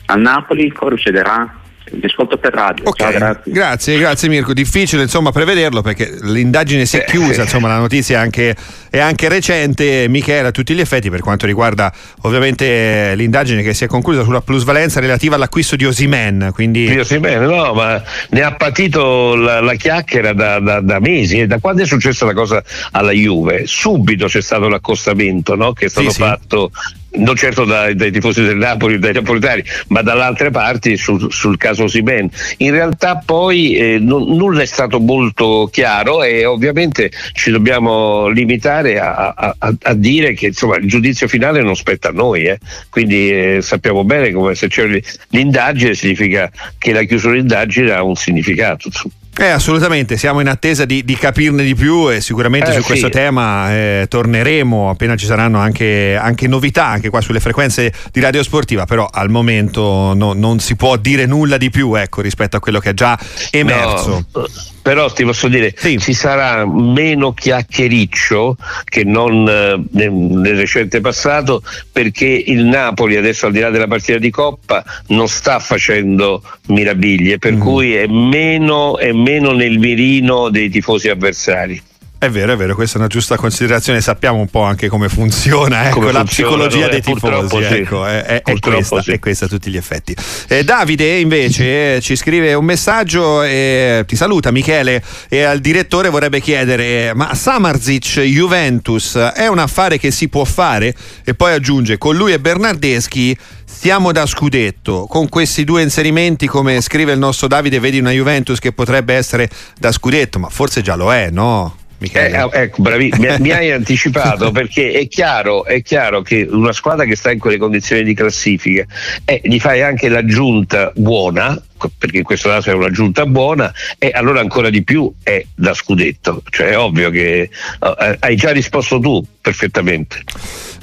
Al 0.05 0.21
Napoli 0.21 0.71
cosa 0.71 0.95
succederà? 0.95 1.53
Vi 1.91 2.05
ascolto 2.05 2.37
per 2.37 2.53
radio. 2.53 2.87
Okay. 2.87 3.11
Ciao, 3.11 3.19
grazie. 3.19 3.51
grazie. 3.51 3.97
grazie, 3.97 4.29
Mirko. 4.29 4.53
Difficile 4.53 5.03
insomma 5.03 5.31
prevederlo 5.31 5.81
perché 5.81 6.17
l'indagine 6.21 6.85
si 6.85 6.97
è 6.97 7.05
chiusa, 7.05 7.43
insomma 7.43 7.67
la 7.67 7.77
notizia 7.77 8.17
è 8.17 8.21
anche, 8.21 8.55
è 8.89 8.99
anche 8.99 9.27
recente, 9.29 10.07
Michele 10.07 10.47
a 10.47 10.51
tutti 10.51 10.73
gli 10.73 10.79
effetti 10.79 11.09
per 11.09 11.21
quanto 11.21 11.45
riguarda 11.45 11.91
ovviamente 12.21 13.13
l'indagine 13.15 13.63
che 13.63 13.73
si 13.73 13.83
è 13.83 13.87
conclusa 13.87 14.23
sulla 14.23 14.41
plusvalenza 14.41 14.99
relativa 14.99 15.35
all'acquisto 15.35 15.75
di 15.75 15.85
Osimen. 15.85 16.51
Quindi... 16.53 16.89
Di 16.89 16.99
Osimen, 16.99 17.43
no, 17.43 17.73
ma 17.73 18.01
ne 18.29 18.41
ha 18.41 18.53
patito 18.53 19.35
la, 19.35 19.61
la 19.61 19.75
chiacchiera 19.75 20.33
da, 20.33 20.59
da, 20.59 20.81
da, 20.81 20.99
mesi 20.99 21.39
e 21.39 21.47
da 21.47 21.59
quando 21.59 21.83
è 21.83 21.85
successa 21.85 22.25
la 22.25 22.33
cosa 22.33 22.63
alla 22.91 23.11
Juve, 23.11 23.63
subito 23.65 24.27
c'è 24.27 24.41
stato 24.41 24.67
l'accostamento 24.67 25.55
no? 25.55 25.73
che 25.73 25.85
è 25.85 25.89
stato 25.89 26.09
sì, 26.09 26.19
fatto 26.19 26.71
sì 26.73 26.98
non 27.11 27.35
certo 27.35 27.65
dai, 27.65 27.95
dai, 27.95 28.11
tifosi 28.11 28.43
del 28.43 28.57
Napoli, 28.57 28.99
dai 28.99 29.13
napoletani, 29.13 29.63
ma 29.87 30.01
dall'altre 30.01 30.51
parti 30.51 30.97
sul, 30.97 31.31
sul 31.31 31.57
caso 31.57 31.87
Siben. 31.87 32.29
In 32.57 32.71
realtà 32.71 33.21
poi 33.23 33.75
eh, 33.75 33.97
non, 33.99 34.35
nulla 34.35 34.61
è 34.61 34.65
stato 34.65 34.99
molto 34.99 35.69
chiaro 35.71 36.23
e 36.23 36.45
ovviamente 36.45 37.11
ci 37.33 37.51
dobbiamo 37.51 38.27
limitare 38.27 38.99
a, 38.99 39.33
a, 39.35 39.55
a 39.81 39.93
dire 39.93 40.33
che 40.33 40.47
insomma, 40.47 40.77
il 40.77 40.87
giudizio 40.87 41.27
finale 41.27 41.61
non 41.61 41.75
spetta 41.75 42.09
a 42.09 42.11
noi, 42.11 42.45
eh. 42.45 42.59
quindi 42.89 43.29
eh, 43.29 43.59
sappiamo 43.61 44.03
bene 44.03 44.31
come 44.31 44.55
se 44.55 44.67
c'è 44.67 44.87
l'indagine 45.29 45.93
significa 45.93 46.51
che 46.77 46.93
la 46.93 47.03
chiusura 47.03 47.33
dell'indagine 47.33 47.91
ha 47.91 48.03
un 48.03 48.15
significato. 48.15 48.87
Insomma. 48.87 49.13
Eh, 49.39 49.47
assolutamente, 49.47 50.17
siamo 50.17 50.41
in 50.41 50.49
attesa 50.49 50.83
di, 50.83 51.05
di 51.05 51.15
capirne 51.15 51.63
di 51.63 51.73
più 51.73 52.11
e 52.11 52.19
sicuramente 52.19 52.71
eh, 52.71 52.73
su 52.73 52.81
sì. 52.81 52.85
questo 52.85 53.07
tema 53.07 53.71
eh, 53.71 54.05
torneremo 54.09 54.89
appena 54.89 55.15
ci 55.15 55.25
saranno 55.25 55.59
anche, 55.59 56.17
anche, 56.21 56.45
novità, 56.49 56.87
anche 56.87 57.09
qua 57.09 57.21
sulle 57.21 57.39
frequenze 57.39 57.93
di 58.11 58.19
Radio 58.19 58.43
Sportiva, 58.43 58.85
però 58.85 59.07
al 59.09 59.29
momento 59.29 60.13
no, 60.13 60.33
non 60.33 60.59
si 60.59 60.75
può 60.75 60.97
dire 60.97 61.25
nulla 61.25 61.55
di 61.55 61.69
più 61.69 61.95
ecco, 61.95 62.19
rispetto 62.19 62.57
a 62.57 62.59
quello 62.59 62.79
che 62.79 62.89
è 62.89 62.93
già 62.93 63.17
emerso. 63.49 64.25
No 64.33 64.47
però 64.89 65.07
ti 65.11 65.23
posso 65.23 65.47
dire 65.47 65.71
sì. 65.77 65.99
ci 65.99 66.15
sarà 66.15 66.65
meno 66.65 67.31
chiacchiericcio 67.31 68.57
che 68.85 69.03
non 69.03 69.47
eh, 69.47 69.79
nel, 69.91 70.11
nel, 70.11 70.55
recente 70.55 70.99
passato 70.99 71.61
perché 71.91 72.25
il 72.25 72.63
Napoli 72.63 73.15
adesso 73.15 73.45
al 73.45 73.51
di 73.51 73.59
là 73.59 73.69
della 73.69 73.85
partita 73.85 74.17
di 74.17 74.31
Coppa 74.31 74.83
non 75.09 75.27
sta 75.27 75.59
facendo 75.59 76.41
mirabiglie 76.69 77.37
per 77.37 77.53
mm. 77.53 77.59
cui 77.59 77.93
è 77.93 78.07
meno, 78.07 78.97
è 78.97 79.11
meno 79.11 79.51
nel 79.51 79.77
mirino 79.77 80.49
dei 80.49 80.71
tifosi 80.71 81.07
avversari 81.07 81.79
è 82.19 82.29
vero, 82.29 82.51
è 82.51 82.57
vero, 82.57 82.75
questa 82.75 82.97
è 82.97 82.99
una 82.99 83.07
giusta 83.07 83.37
considerazione, 83.37 84.01
sappiamo 84.01 84.39
un 84.39 84.49
po' 84.49 84.63
anche 84.63 84.89
come 84.89 85.07
funziona, 85.07 85.87
ecco, 85.87 85.99
come 85.99 86.11
la 86.11 86.19
funziona, 86.19 86.49
psicologia 86.49 86.89
dei 86.89 87.01
tifosi, 87.01 87.63
sì. 87.63 87.73
ecco, 87.75 88.05
è, 88.05 88.23
è, 88.23 88.41
è, 88.43 88.59
questa, 88.59 89.01
sì. 89.01 89.11
è, 89.11 89.19
questa, 89.19 89.45
a 89.45 89.47
tutti 89.47 89.71
gli 89.71 89.77
effetti. 89.77 90.13
Eh, 90.49 90.65
Davide 90.65 91.17
invece 91.17 91.95
eh, 91.95 92.01
ci 92.01 92.17
scrive 92.17 92.53
un 92.55 92.65
messaggio 92.65 93.41
e 93.41 94.03
ti 94.05 94.17
saluta 94.17 94.51
Michele 94.51 95.01
e 95.29 95.43
al 95.43 95.59
direttore 95.59 96.09
vorrebbe 96.09 96.41
chiedere 96.41 97.13
ma 97.13 97.33
Samarzic 97.33 98.19
Juventus 98.19 99.15
è 99.15 99.47
un 99.47 99.59
affare 99.59 99.97
che 99.97 100.11
si 100.11 100.27
può 100.27 100.43
fare? 100.43 100.93
E 101.23 101.35
poi 101.35 101.53
aggiunge 101.53 101.97
con 101.97 102.17
lui 102.17 102.33
e 102.33 102.39
Bernardeschi 102.41 103.37
stiamo 103.63 104.11
da 104.11 104.25
scudetto. 104.25 105.05
Con 105.07 105.29
questi 105.29 105.63
due 105.63 105.83
inserimenti, 105.83 106.47
come 106.47 106.81
scrive 106.81 107.13
il 107.13 107.19
nostro 107.19 107.47
Davide, 107.47 107.79
vedi 107.79 107.99
una 107.99 108.11
Juventus 108.11 108.59
che 108.59 108.73
potrebbe 108.73 109.13
essere 109.13 109.49
da 109.77 109.93
scudetto, 109.93 110.37
ma 110.37 110.49
forse 110.49 110.81
già 110.81 110.95
lo 110.95 111.13
è, 111.13 111.29
no? 111.29 111.78
Eh, 112.01 112.49
ecco, 112.51 112.81
bravi, 112.81 113.13
mi, 113.17 113.27
mi, 113.39 113.51
hai 113.51 113.71
anticipato 113.73 114.51
perché 114.51 114.93
è 114.93 115.07
chiaro, 115.07 115.65
è 115.65 115.81
chiaro, 115.81 116.21
che 116.21 116.47
una 116.49 116.71
squadra 116.71 117.03
che 117.03 117.15
sta 117.15 117.31
in 117.31 117.39
quelle 117.39 117.57
condizioni 117.57 118.03
di 118.03 118.13
classifica 118.13 118.85
eh, 119.25 119.41
gli 119.43 119.59
fai 119.59 119.81
anche 119.81 120.07
l'aggiunta 120.07 120.93
buona, 120.95 121.61
perché 121.97 122.17
in 122.17 122.23
questo 122.23 122.47
caso 122.49 122.69
è 122.69 122.73
una 122.73 122.89
giunta 122.89 123.25
buona, 123.25 123.73
e 123.97 124.11
allora 124.13 124.39
ancora 124.39 124.69
di 124.69 124.81
più 124.83 125.11
è 125.21 125.43
da 125.53 125.73
scudetto. 125.73 126.41
Cioè 126.49 126.67
è 126.67 126.77
ovvio 126.77 127.09
che 127.09 127.49
uh, 127.79 128.15
hai 128.19 128.35
già 128.37 128.51
risposto 128.51 128.99
tu 128.99 129.21
perfettamente. 129.41 130.23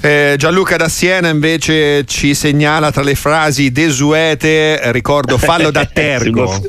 Eh, 0.01 0.35
Gianluca 0.37 0.77
da 0.77 0.89
Siena 0.89 1.29
invece 1.29 2.05
ci 2.05 2.35
segnala 2.35 2.91
tra 2.91 3.01
le 3.01 3.15
frasi 3.15 3.71
desuete, 3.71 4.91
ricordo 4.91 5.39
fallo 5.39 5.71
da 5.71 5.85
Tergo. 5.91 6.61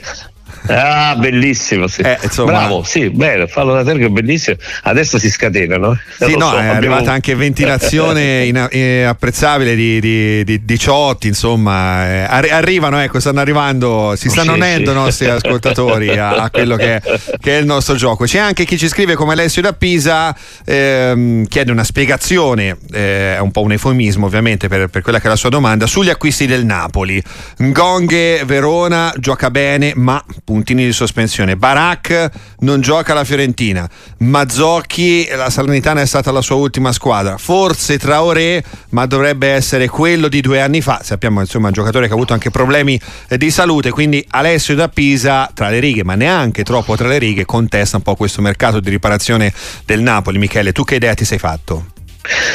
Ah, 0.67 1.15
bellissimo, 1.17 1.87
sì. 1.87 2.03
Eh, 2.03 2.19
insomma... 2.23 2.53
Bravo, 2.53 2.83
sì, 2.83 3.11
bene, 3.11 3.47
fallo 3.47 3.75
da 3.75 3.85
terra 3.85 4.05
è 4.05 4.09
bellissimo. 4.09 4.57
Adesso 4.83 5.19
si 5.19 5.31
scatenano. 5.31 5.99
Sì, 6.19 6.37
no, 6.37 6.51
so, 6.51 6.57
è 6.57 6.59
abbiamo... 6.59 6.73
arrivata 6.73 7.13
anche 7.13 7.35
ventilazione 7.35 8.45
in, 8.47 8.69
in, 8.73 9.05
apprezzabile 9.07 9.75
di, 9.75 10.01
di, 10.01 10.45
di, 10.45 10.65
di, 10.65 10.79
ciotti, 10.79 11.29
insomma, 11.29 12.07
eh, 12.07 12.51
arrivano, 12.51 12.99
ecco, 12.99 13.21
stanno 13.21 13.41
arrivando, 13.41 14.15
si 14.17 14.29
stanno 14.29 14.53
sì, 14.53 14.59
unendo 14.59 14.91
sì. 14.91 14.97
i 14.97 15.01
nostri 15.01 15.27
ascoltatori 15.31 16.17
a, 16.17 16.31
a 16.37 16.51
quello 16.51 16.77
che, 16.77 17.01
che, 17.41 17.57
è 17.57 17.61
il 17.61 17.67
nostro 17.67 17.95
gioco. 17.95 18.25
C'è 18.25 18.39
anche 18.39 18.65
chi 18.65 18.77
ci 18.77 18.89
scrive 18.89 19.15
come 19.15 19.33
Alessio 19.33 19.63
da 19.63 19.73
Pisa, 19.73 20.37
ehm, 20.65 21.47
chiede 21.47 21.71
una 21.71 21.85
spiegazione, 21.85 22.77
eh, 22.93 23.37
è 23.37 23.39
un 23.39 23.51
po' 23.51 23.63
un 23.63 23.73
eufemismo 23.73 24.27
ovviamente 24.27 24.69
per, 24.69 24.89
per, 24.89 25.03
quella 25.03 25.19
che 25.19 25.27
è 25.27 25.31
la 25.31 25.37
sua 25.37 25.51
domanda, 25.51 25.87
sugli 25.87 26.11
acquisti 26.11 26.47
del 26.47 26.65
Napoli. 26.65 27.23
Ngonghe, 27.61 28.43
Verona, 28.45 29.13
gioca 29.19 29.51
bene, 29.51 29.93
ma 29.95 30.23
puntini 30.49 30.87
di 30.87 30.93
sospensione. 30.93 31.57
Barak 31.57 32.31
non 32.61 32.81
gioca 32.81 33.13
la 33.13 33.23
Fiorentina. 33.23 33.87
Mazzocchi, 34.21 35.29
la 35.37 35.51
Salernitana 35.51 36.01
è 36.01 36.07
stata 36.07 36.33
la 36.33 36.41
sua 36.41 36.57
ultima 36.57 36.91
squadra. 36.91 37.37
Forse 37.37 37.99
Traoré, 37.99 38.65
ma 38.91 39.05
dovrebbe 39.05 39.49
essere 39.49 39.89
quello 39.89 40.29
di 40.29 40.41
due 40.41 40.63
anni 40.63 40.81
fa. 40.81 41.01
Sappiamo 41.03 41.41
insomma 41.41 41.67
un 41.67 41.75
giocatore 41.75 42.07
che 42.07 42.13
ha 42.13 42.17
avuto 42.17 42.33
anche 42.33 42.49
problemi 42.49 42.99
eh, 43.29 43.37
di 43.37 43.51
salute, 43.51 43.91
quindi 43.91 44.25
Alessio 44.31 44.75
da 44.75 44.89
Pisa 44.89 45.51
tra 45.53 45.69
le 45.69 45.81
righe, 45.81 46.03
ma 46.03 46.15
neanche 46.15 46.65
troppo 46.65 46.97
tra 46.97 47.09
le 47.09 47.19
righe, 47.19 47.45
contesta 47.45 47.99
un 47.99 48.03
po' 48.03 48.17
questo 48.17 48.41
mercato 48.41 48.81
di 48.81 48.89
riparazione 48.89 49.53
del 49.85 50.01
Napoli. 50.01 50.39
Michele, 50.39 50.73
tu 50.73 50.83
che 50.85 50.95
idea 50.95 51.13
ti 51.13 51.27
sei 51.27 51.39
fatto? 51.39 51.98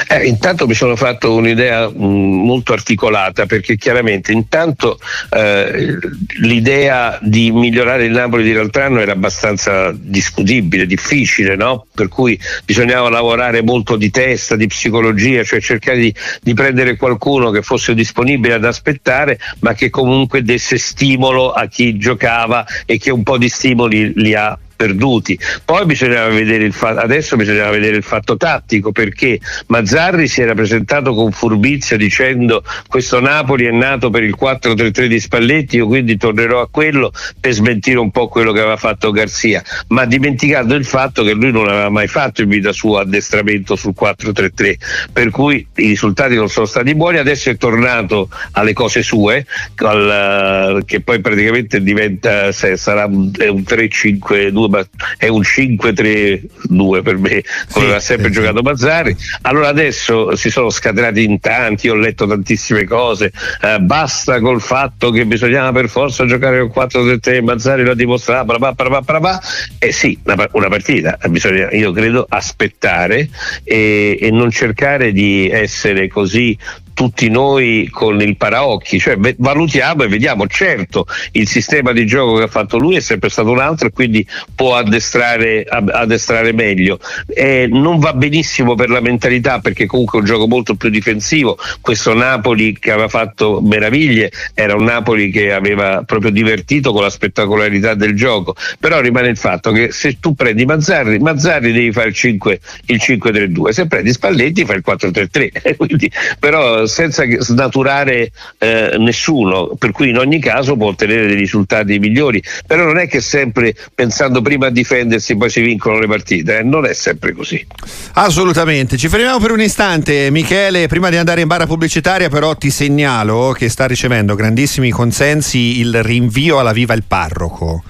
Eh, 0.08 0.28
intanto 0.28 0.68
mi 0.68 0.74
sono 0.74 0.96
fatto 0.96 1.34
un'idea 1.34 1.90
mh, 1.90 2.06
mm, 2.06 2.46
molto 2.46 2.74
articolata 2.74 3.46
perché 3.46 3.78
chiaramente 3.78 4.32
intanto 4.32 5.00
eh, 5.30 5.98
l'idea 6.42 7.18
di 7.22 7.52
migliorare 7.52 8.06
il 8.06 8.12
Napoli 8.12 8.44
di 8.44 8.54
l'altro 8.54 8.84
anno 8.84 9.00
era 9.00 9.14
abbastanza 9.14 9.94
discutibile, 9.96 10.86
difficile, 10.86 11.56
no? 11.56 11.86
per 11.94 12.08
cui 12.08 12.40
bisognava 12.66 13.10
lavorare 13.10 13.62
molto 13.62 13.96
di 13.96 14.12
testa, 14.12 14.56
di 14.56 14.68
psicologia, 14.68 15.44
cioè 15.44 15.62
cercare 15.62 15.98
di, 15.98 16.14
di 16.42 16.54
prendere 16.54 16.96
qualcuno 16.96 17.50
che 17.50 17.62
fosse 17.62 17.94
disponibile 17.94 18.54
ad 18.54 18.66
aspettare 18.66 19.40
ma 19.60 19.74
che 19.74 19.90
comunque 19.90 20.44
desse 20.44 20.78
stimolo 20.78 21.52
a 21.52 21.68
chi 21.68 21.98
giocava 21.98 22.66
e 22.86 22.98
che 22.98 23.12
un 23.12 23.24
po' 23.24 23.38
di 23.38 23.50
stimoli 23.50 24.14
li 24.16 24.34
ha 24.34 24.58
perduti. 24.76 25.38
Poi 25.64 25.86
bisognava 25.86 26.30
vedere 26.30 26.64
il 26.64 26.74
fatto, 26.74 27.00
adesso 27.00 27.36
bisognava 27.36 27.72
vedere 27.72 27.98
il 27.98 28.04
fatto 28.04 28.38
tattico 28.38 28.92
perché 28.92 29.40
Mazzarri 29.68 30.28
si 30.28 30.42
era 30.42 30.54
presentato 30.54 31.14
con 31.14 31.32
furbizia 31.32 31.98
dicendo 31.98 32.64
questo 32.88 33.20
Napoli 33.20 33.66
è 33.66 33.72
nato 33.72 34.10
per 34.10 34.24
il 34.24 34.36
4-3-3 34.40 35.06
di 35.06 35.20
Spalletti, 35.20 35.78
io 35.78 35.88
quindi 35.88 36.18
tornerò 36.18 36.62
a 36.62 36.68
quello 36.70 37.12
per 37.40 37.54
smentire 37.54 38.00
un 38.00 38.12
po' 38.12 38.28
quello 38.28 38.52
che 38.52 38.60
aveva 38.60 38.78
fatto 38.78 39.12
Garzia, 39.12 39.64
ma 39.88 40.06
dimenticando 40.06 40.76
il 40.76 40.86
fatto 40.86 41.24
che 41.24 41.34
lui 41.34 41.52
non 41.52 41.68
aveva 41.68 41.90
mai 41.90 42.08
fatto 42.08 42.42
in 42.42 42.50
vita 42.50 42.72
sua 42.72 43.02
addestramento 43.02 43.76
sul 43.76 43.94
4-3-3, 44.00 44.76
per 45.12 45.30
cui 45.30 45.66
i 45.76 45.88
risultati 45.88 46.36
non 46.36 46.50
sono 46.50 46.66
stati 46.66 46.96
buoni, 46.96 47.18
adesso 47.18 47.50
è 47.50 47.58
tornato 47.58 48.30
alle 48.52 48.74
cose 48.74 49.02
sue, 49.04 49.46
al, 49.76 50.84
che 50.86 51.02
poi 51.02 51.22
praticamente 51.22 51.82
diventa, 51.82 52.52
sarà 52.52 53.06
un, 53.06 53.32
un 53.38 53.64
3-5-2 53.68 54.63
ma 54.70 54.86
è 55.18 55.28
un 55.28 55.42
5-3-2 55.42 57.02
per 57.02 57.18
me, 57.18 57.44
come 57.72 57.88
sì, 57.88 57.92
ha 57.94 58.00
sempre 58.00 58.28
sì, 58.28 58.34
giocato 58.34 58.62
Mazzari. 58.62 59.16
Allora 59.42 59.68
adesso 59.68 60.36
si 60.36 60.50
sono 60.50 60.70
scatenati 60.70 61.24
in 61.24 61.40
tanti, 61.40 61.90
ho 61.90 61.96
letto 61.96 62.28
tantissime 62.28 62.86
cose, 62.86 63.32
eh, 63.62 63.80
basta 63.80 64.40
col 64.40 64.62
fatto 64.62 65.12
che 65.12 65.26
bisognava 65.26 65.72
per 65.72 65.90
forza 65.90 66.26
giocare 66.26 66.68
con 66.68 66.88
4-3-3, 66.88 67.44
Mazzari 67.44 67.84
l'ha 67.84 67.94
dimostrato, 67.94 68.58
bla 68.58 68.74
bla 68.74 69.02
bla 69.02 69.20
bla. 69.20 69.42
Eh 69.80 69.92
sì, 69.92 70.18
una, 70.24 70.48
una 70.52 70.68
partita, 70.68 71.18
bisogna 71.30 71.70
io 71.72 71.92
credo 71.92 72.26
aspettare 72.28 73.30
e, 73.64 74.18
e 74.20 74.32
non 74.32 74.50
cercare 74.52 75.12
di 75.12 75.50
essere 75.50 76.08
così 76.08 76.58
tutti 76.94 77.30
noi 77.30 77.90
con 77.92 78.22
il 78.22 78.38
paraocchi, 78.38 79.00
cioè 79.00 79.18
valutiamo 79.38 80.04
e 80.04 80.08
vediamo, 80.08 80.48
certo 80.48 81.06
il 81.32 81.48
sistema 81.48 81.92
di 81.92 82.06
gioco 82.06 82.38
che 82.38 82.44
ha 82.44 82.48
fatto 82.48 82.78
lui 82.78 82.96
è 82.96 83.00
sempre 83.00 83.30
stato 83.30 83.52
un 83.52 83.60
altro 83.60 83.88
e 83.88 83.92
quindi 83.92 84.26
può 84.56 84.76
addestrare, 84.76 85.64
addestrare 85.64 86.54
meglio. 86.54 87.00
Eh, 87.28 87.68
non 87.70 88.00
va 88.00 88.14
benissimo 88.14 88.76
per 88.76 88.90
la 88.90 89.02
mentalità 89.02 89.60
perché 89.60 89.86
comunque 89.86 90.20
è 90.20 90.22
un 90.22 90.28
gioco 90.28 90.48
molto 90.48 90.76
più 90.76 90.90
difensivo, 90.90 91.58
questo 91.82 92.14
Napoli 92.14 92.78
che 92.78 92.92
aveva 92.92 93.08
fatto 93.08 93.62
meraviglie 93.62 94.32
era 94.54 94.76
un 94.76 94.84
Napoli 94.84 95.30
che 95.30 95.54
aveva 95.54 96.04
proprio 96.06 96.32
divertito 96.32 96.92
con 96.92 97.02
la 97.02 97.10
spettacolarità 97.10 97.94
del 97.94 98.16
gioco, 98.16 98.56
però 98.80 99.00
rimane 99.00 99.30
il 99.30 99.38
fatto 99.38 99.72
che 99.72 99.92
se 99.92 100.20
tu 100.20 100.36
prendi 100.36 100.66
Mazzarri, 100.66 101.20
Mazzarri 101.20 101.72
devi 101.72 101.92
fare 101.92 102.10
il 102.10 102.16
5, 102.16 102.60
il 102.88 103.02
5-3-2, 103.02 103.70
se 103.70 103.88
prendi 103.88 104.12
Spalletti 104.12 104.66
fai 104.66 104.78
il 104.78 104.84
4-3-3, 104.86 105.76
quindi, 105.78 106.12
però 106.40 106.83
senza 106.86 107.24
snaturare 107.40 108.32
eh, 108.58 108.96
nessuno, 108.98 109.76
per 109.78 109.92
cui 109.92 110.10
in 110.10 110.18
ogni 110.18 110.40
caso 110.40 110.76
può 110.76 110.88
ottenere 110.88 111.28
dei 111.28 111.36
risultati 111.36 112.00
migliori, 112.00 112.42
però 112.66 112.86
non 112.86 112.98
è 112.98 113.08
che 113.08 113.22
sempre 113.22 113.76
pensando 113.94 114.42
prima 114.42 114.68
a 114.68 114.70
difendersi 114.70 115.36
poi 115.36 115.50
si 115.50 115.62
vincono 115.62 116.00
le 116.00 116.08
partite, 116.08 116.60
eh? 116.60 116.64
non 116.64 116.86
è 116.86 116.94
sempre 116.94 117.34
così. 117.34 117.66
Assolutamente, 118.14 118.98
ci 118.98 119.08
fermiamo 119.08 119.40
per 119.40 119.52
un 119.52 119.62
istante 119.62 120.30
Michele, 120.30 120.88
prima 120.88 121.10
di 121.10 121.18
andare 121.18 121.42
in 121.42 121.48
barra 121.48 121.66
pubblicitaria 121.66 122.30
però 122.30 122.56
ti 122.56 122.70
segnalo 122.70 123.54
che 123.58 123.70
sta 123.70 123.86
ricevendo 123.86 124.36
grandissimi 124.36 124.90
consensi 124.90 125.80
il 125.80 126.02
rinvio 126.04 126.60
alla 126.60 126.74
viva 126.74 126.94
il 126.94 127.04
parroco 127.08 127.84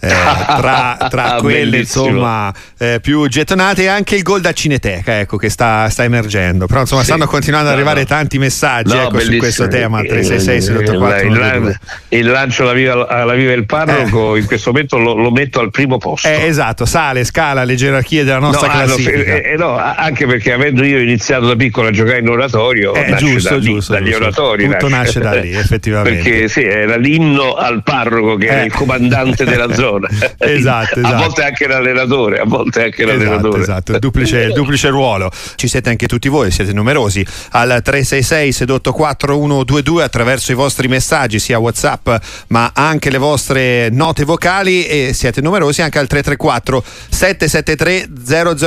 eh, 0.00 0.08
tra, 0.08 0.96
tra 1.10 1.36
quelle 1.40 1.78
insomma 1.78 2.52
eh, 2.78 2.98
più 3.02 3.28
gettonate 3.28 3.82
e 3.82 3.86
anche 3.86 4.16
il 4.16 4.22
gol 4.22 4.40
da 4.40 4.52
Cineteca 4.52 5.20
ecco, 5.20 5.36
che 5.36 5.50
sta, 5.50 5.88
sta 5.90 6.04
emergendo. 6.04 6.66
Però 6.66 6.80
insomma 6.80 7.02
sì, 7.02 7.08
stanno 7.08 7.26
continuando 7.26 7.68
ad 7.68 7.74
arrivare 7.74 8.06
tanti 8.06 8.38
messaggi 8.38 8.94
no, 8.94 9.02
ecco, 9.02 9.20
su 9.20 9.36
questo 9.36 9.68
tema 9.68 10.00
366 10.00 11.26
il, 11.26 11.78
il, 12.08 12.26
lancio 12.26 12.62
alla 12.62 12.72
viva, 12.72 13.06
alla 13.06 13.34
viva 13.34 13.52
il 13.52 13.66
parroco 13.66 14.36
eh. 14.36 14.40
in 14.40 14.46
questo 14.46 14.70
momento 14.70 14.96
lo, 14.98 15.14
lo, 15.14 15.30
metto 15.30 15.60
al 15.60 15.70
primo 15.70 15.98
posto. 15.98 16.28
Eh, 16.28 16.46
esatto 16.46 16.86
sale 16.86 17.24
scala 17.24 17.64
le 17.64 17.74
gerarchie 17.74 18.24
della 18.24 18.38
nostra 18.38 18.68
no, 18.68 18.72
classifica. 18.72 19.34
eh, 19.36 19.54
no, 19.58 19.76
anche 19.76 20.26
perché 20.26 20.52
avendo 20.52 20.82
io 20.82 20.98
iniziato 20.98 21.46
da 21.46 21.56
piccolo 21.56 21.88
a 21.88 21.90
giocare 21.90 22.20
in 22.20 22.28
oratorio 22.28 22.94
eh, 22.94 23.14
giusto, 23.16 23.54
da 23.54 23.60
giusto, 23.60 23.92
dagli 23.92 24.04
giusto. 24.06 24.22
oratori 24.22 24.68
tutto 24.68 24.88
nasce, 24.88 25.18
nasce 25.18 25.20
da 25.20 25.40
lì 25.40 25.54
effettivamente. 25.54 26.22
Perché 26.22 26.48
sì 26.48 26.62
era 26.62 26.96
l'inno 26.96 27.54
al 27.54 27.82
parroco 27.82 28.36
che 28.36 28.46
era 28.46 28.62
il 28.62 28.72
comandante 28.72 29.44
della 29.44 29.72
zona 29.74 29.88
zona. 29.90 30.08
Esatto, 30.38 30.98
esatto. 31.00 31.14
A 31.14 31.18
volte 31.18 31.44
anche 31.44 31.66
l'allenatore, 31.66 32.38
a 32.38 32.44
volte 32.44 32.84
anche 32.84 33.02
esatto, 33.02 33.18
l'allenatore. 33.18 33.62
Esatto, 33.62 33.92
il 33.92 33.98
duplice, 33.98 34.48
duplice 34.52 34.88
ruolo. 34.88 35.30
Ci 35.56 35.68
siete 35.68 35.90
anche 35.90 36.06
tutti 36.06 36.28
voi, 36.28 36.50
siete 36.50 36.72
numerosi. 36.72 37.24
Al 37.50 37.80
366 37.82 38.52
sedotto 38.52 38.92
4122 38.92 40.02
attraverso 40.02 40.52
i 40.52 40.54
vostri 40.54 40.88
messaggi, 40.88 41.38
sia 41.38 41.58
WhatsApp 41.58 42.08
ma 42.48 42.70
anche 42.74 43.10
le 43.10 43.18
vostre 43.18 43.88
note 43.90 44.24
vocali 44.24 44.86
e 44.86 45.12
siete 45.12 45.40
numerosi 45.40 45.82
anche 45.82 45.98
al 45.98 46.06
334 46.06 46.84
773 47.08 48.08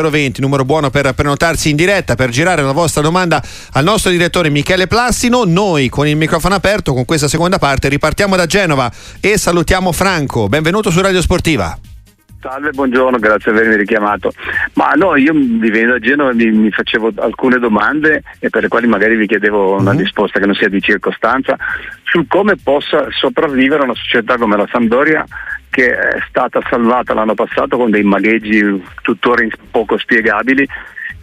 0020, 0.02 0.42
numero 0.42 0.66
buono 0.66 0.90
per 0.90 1.12
prenotarsi 1.14 1.70
in 1.70 1.76
diretta, 1.76 2.16
per 2.16 2.30
girare 2.30 2.62
la 2.62 2.72
vostra 2.72 3.02
domanda 3.02 3.42
al 3.72 3.84
nostro 3.84 4.12
direttore 4.12 4.50
Michele 4.50 4.88
Plassino. 4.88 5.44
Noi 5.46 5.90
con 5.90 6.08
il 6.08 6.16
microfono 6.16 6.56
aperto 6.56 6.94
con 6.94 7.06
questa 7.06 7.28
seconda 7.28 7.58
parte 7.58 7.90
ripartiamo 7.90 8.36
da 8.36 8.46
Genova 8.46 8.92
e 9.20 9.38
salutiamo 9.38 9.92
Franco. 9.92 10.48
Benvenuto 10.48 10.90
su 10.90 11.02
Radio 11.02 11.13
Radio 11.14 11.22
Sportiva. 11.22 11.78
Salve, 12.42 12.72
buongiorno, 12.72 13.20
grazie 13.20 13.52
per 13.52 13.62
avermi 13.62 13.78
richiamato. 13.78 14.34
Ma 14.74 14.94
no, 14.94 15.16
io 15.16 15.32
vivendo 15.32 15.94
a 15.94 16.00
Genova 16.00 16.34
mi, 16.34 16.50
mi, 16.50 16.72
facevo 16.72 17.12
alcune 17.18 17.60
domande 17.60 18.24
e 18.40 18.50
per 18.50 18.64
le 18.64 18.68
quali 18.68 18.88
magari 18.88 19.16
vi 19.16 19.28
chiedevo 19.28 19.74
una 19.74 19.92
mm-hmm. 19.92 20.00
risposta 20.00 20.40
che 20.40 20.48
non 20.48 20.56
sia 20.56 20.70
di 20.70 20.82
circostanza 20.82 21.56
sul 22.02 22.26
come 22.28 22.56
possa 22.56 23.06
sopravvivere 23.12 23.84
una 23.84 23.94
società 23.94 24.40
come 24.40 24.58
la 24.58 24.68
Sampdoria 24.72 25.24
che 25.70 25.96
è 25.96 26.18
stata 26.28 26.60
salvata 26.68 27.14
l'anno 27.14 27.36
passato 27.36 27.78
con 27.78 27.92
dei 27.92 28.04
magheggi 28.04 28.84
tuttora 29.04 29.46
poco 29.70 30.00
spiegabili 30.00 30.68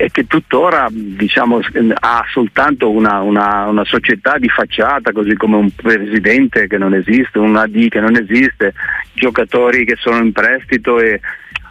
e 0.01 0.11
che 0.11 0.27
tuttora 0.27 0.89
diciamo, 0.91 1.61
ha 2.01 2.25
soltanto 2.33 2.89
una, 2.89 3.21
una, 3.21 3.67
una, 3.67 3.85
società 3.85 4.39
di 4.39 4.49
facciata, 4.49 5.13
così 5.13 5.35
come 5.35 5.57
un 5.57 5.71
presidente 5.73 6.69
che 6.69 6.79
non 6.79 6.95
esiste, 6.95 7.39
un 7.39 7.55
AD 7.55 7.89
che 7.89 8.01
non 8.01 8.17
esiste, 8.17 8.73
giocatori 9.13 9.85
che 9.85 9.97
sono 9.99 10.17
in 10.25 10.33
prestito 10.33 10.99
e 10.99 11.21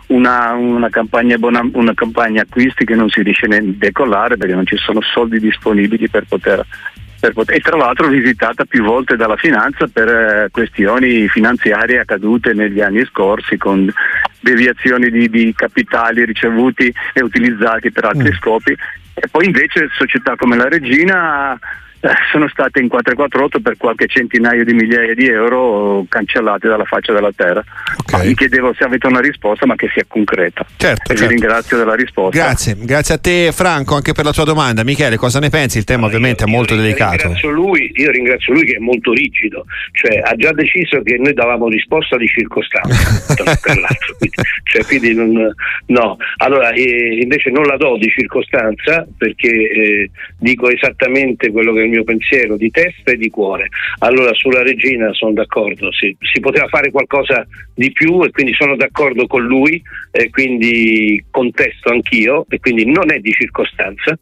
una, 0.10 0.54
una, 0.54 0.90
campagna, 0.90 1.38
una 1.40 1.94
campagna 1.96 2.44
acquisti 2.44 2.86
che 2.86 2.94
non 2.94 3.10
si 3.10 3.24
riesce 3.24 3.48
a 3.48 3.62
decollare 3.64 4.38
perché 4.38 4.54
non 4.54 4.68
ci 4.68 4.78
sono 4.78 5.02
soldi 5.02 5.40
disponibili 5.40 6.08
per 6.08 6.26
poter 6.30 6.64
Poter, 7.20 7.56
e 7.56 7.60
tra 7.60 7.76
l'altro 7.76 8.08
visitata 8.08 8.64
più 8.64 8.84
volte 8.84 9.18
dalla 9.18 9.36
finanza 9.36 9.88
per 9.88 10.08
eh, 10.08 10.48
questioni 10.52 11.28
finanziarie 11.28 12.00
accadute 12.00 12.54
negli 12.54 12.80
anni 12.80 13.04
scorsi 13.06 13.58
con 13.58 13.92
deviazioni 14.40 15.10
di, 15.10 15.30
di 15.30 15.54
capitali 15.54 16.24
ricevuti 16.24 16.94
e 17.14 17.22
utilizzati 17.22 17.92
per 17.92 18.06
altri 18.06 18.30
mm. 18.30 18.38
scopi 18.38 18.72
e 19.14 19.28
poi 19.30 19.46
invece 19.46 19.90
società 19.92 20.36
come 20.38 20.56
la 20.56 20.70
Regina 20.70 21.60
sono 22.32 22.48
state 22.48 22.80
in 22.80 22.88
448 22.88 23.60
per 23.60 23.78
qualche 23.78 24.08
centinaio 24.08 24.64
di 24.64 24.74
migliaia 24.74 25.14
di 25.14 25.28
euro 25.28 26.06
cancellate 26.08 26.68
dalla 26.68 26.86
faccia 26.86 27.12
della 27.14 27.32
terra. 27.36 27.64
Okay. 27.98 28.28
Mi 28.28 28.36
chiedevo 28.36 28.74
se 28.74 28.86
avete 28.86 29.08
una 29.08 29.20
risposta 29.20 29.66
ma 29.66 29.76
che 29.76 29.90
sia 29.94 30.06
concreta. 30.08 30.66
Certo, 30.78 31.12
e 31.12 31.16
certo. 31.16 31.22
vi 31.24 31.28
ringrazio 31.28 31.78
della 31.78 31.96
risposta. 31.96 32.38
Grazie, 32.38 32.76
grazie 32.80 33.16
a 33.16 33.18
te 33.18 33.52
Franco 33.52 33.96
anche 33.96 34.14
per 34.14 34.24
la 34.24 34.32
tua 34.32 34.46
domanda. 34.46 34.84
Michele, 34.84 35.18
cosa 35.18 35.40
ne 35.40 35.50
pensi? 35.50 35.78
Il 35.78 35.84
tema 35.84 36.02
no, 36.02 36.08
ovviamente 36.08 36.44
io, 36.44 36.50
è 36.50 36.52
molto 36.52 36.74
io 36.74 36.82
delicato. 36.82 37.18
Ringrazio 37.18 37.50
lui, 37.50 37.92
io 37.96 38.12
ringrazio 38.12 38.54
lui 38.54 38.64
che 38.64 38.76
è 38.76 38.80
molto 38.80 39.12
rigido, 39.12 39.66
cioè 39.92 40.22
ha 40.24 40.36
già 40.36 40.54
deciso 40.54 41.02
che 41.02 41.18
noi 41.18 41.34
davamo 41.34 41.68
risposta 41.68 42.16
di 42.16 42.28
circostanza, 42.28 43.34
quindi, 43.62 44.30
cioè, 44.64 44.86
quindi 44.86 45.14
non, 45.14 45.54
no. 45.88 46.18
Allora, 46.38 46.72
eh, 46.72 47.20
invece 47.22 47.50
non 47.50 47.64
la 47.64 47.76
do 47.76 47.98
di 47.98 48.10
circostanza 48.10 49.06
perché 49.18 49.50
eh, 49.50 50.12
dico 50.38 50.70
esattamente 50.70 51.52
quello 51.52 51.74
che 51.74 51.88
il 51.90 51.96
mio 51.96 52.04
pensiero 52.04 52.56
di 52.56 52.70
testa 52.70 53.12
e 53.12 53.18
di 53.18 53.30
cuore. 53.30 53.68
Allora 54.00 54.34
sulla 54.34 54.64
regina 54.64 55.12
sono 55.14 55.34
d'accordo, 55.34 55.92
si, 55.92 56.16
si 56.20 56.40
poteva 56.40 56.68
fare 56.68 56.92
qualcosa 56.92 57.46
di 57.74 57.92
più 57.92 58.24
e 58.24 58.32
quindi 58.32 58.54
sono 58.54 58.76
d'accordo 58.76 59.26
con 59.28 59.44
lui 59.44 59.82
e 60.12 60.30
quindi 60.30 61.24
contesto 61.30 61.90
anch'io 61.90 62.46
e 62.50 62.60
quindi 62.60 62.86
non 62.86 63.12
è 63.12 63.20
di 63.20 63.32
circostanza. 63.32 64.18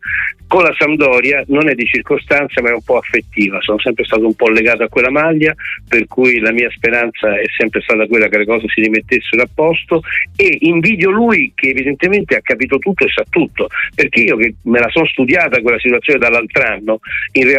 Con 0.48 0.64
la 0.64 0.74
Sampdoria 0.78 1.44
non 1.48 1.68
è 1.68 1.76
di 1.76 1.86
circostanza 1.86 2.62
ma 2.62 2.70
è 2.70 2.74
un 2.74 2.84
po' 2.84 2.98
affettiva, 2.98 3.60
sono 3.60 3.80
sempre 3.80 4.06
stato 4.06 4.26
un 4.26 4.36
po' 4.36 4.48
legato 4.48 4.84
a 4.84 4.88
quella 4.88 5.12
maglia 5.12 5.54
per 5.90 6.08
cui 6.08 6.40
la 6.40 6.54
mia 6.54 6.70
speranza 6.70 7.38
è 7.38 7.46
sempre 7.58 7.82
stata 7.82 8.08
quella 8.08 8.30
che 8.30 8.38
le 8.38 8.46
cose 8.46 8.66
si 8.70 8.80
rimettessero 8.80 9.42
a 9.42 9.50
posto 9.54 10.02
e 10.38 10.58
invidio 10.62 11.10
lui 11.10 11.52
che 11.54 11.70
evidentemente 11.70 12.36
ha 12.38 12.42
capito 12.42 12.78
tutto 12.78 13.06
e 13.06 13.10
sa 13.10 13.26
tutto 13.30 13.68
perché 13.94 14.22
io 14.22 14.38
che 14.38 14.56
me 14.64 14.80
la 14.80 14.90
sono 14.90 15.06
studiata 15.08 15.60
quella 15.62 15.80
situazione 15.80 16.20
dall'altro 16.20 16.64
anno 16.64 17.00
in 17.34 17.44
realtà 17.44 17.57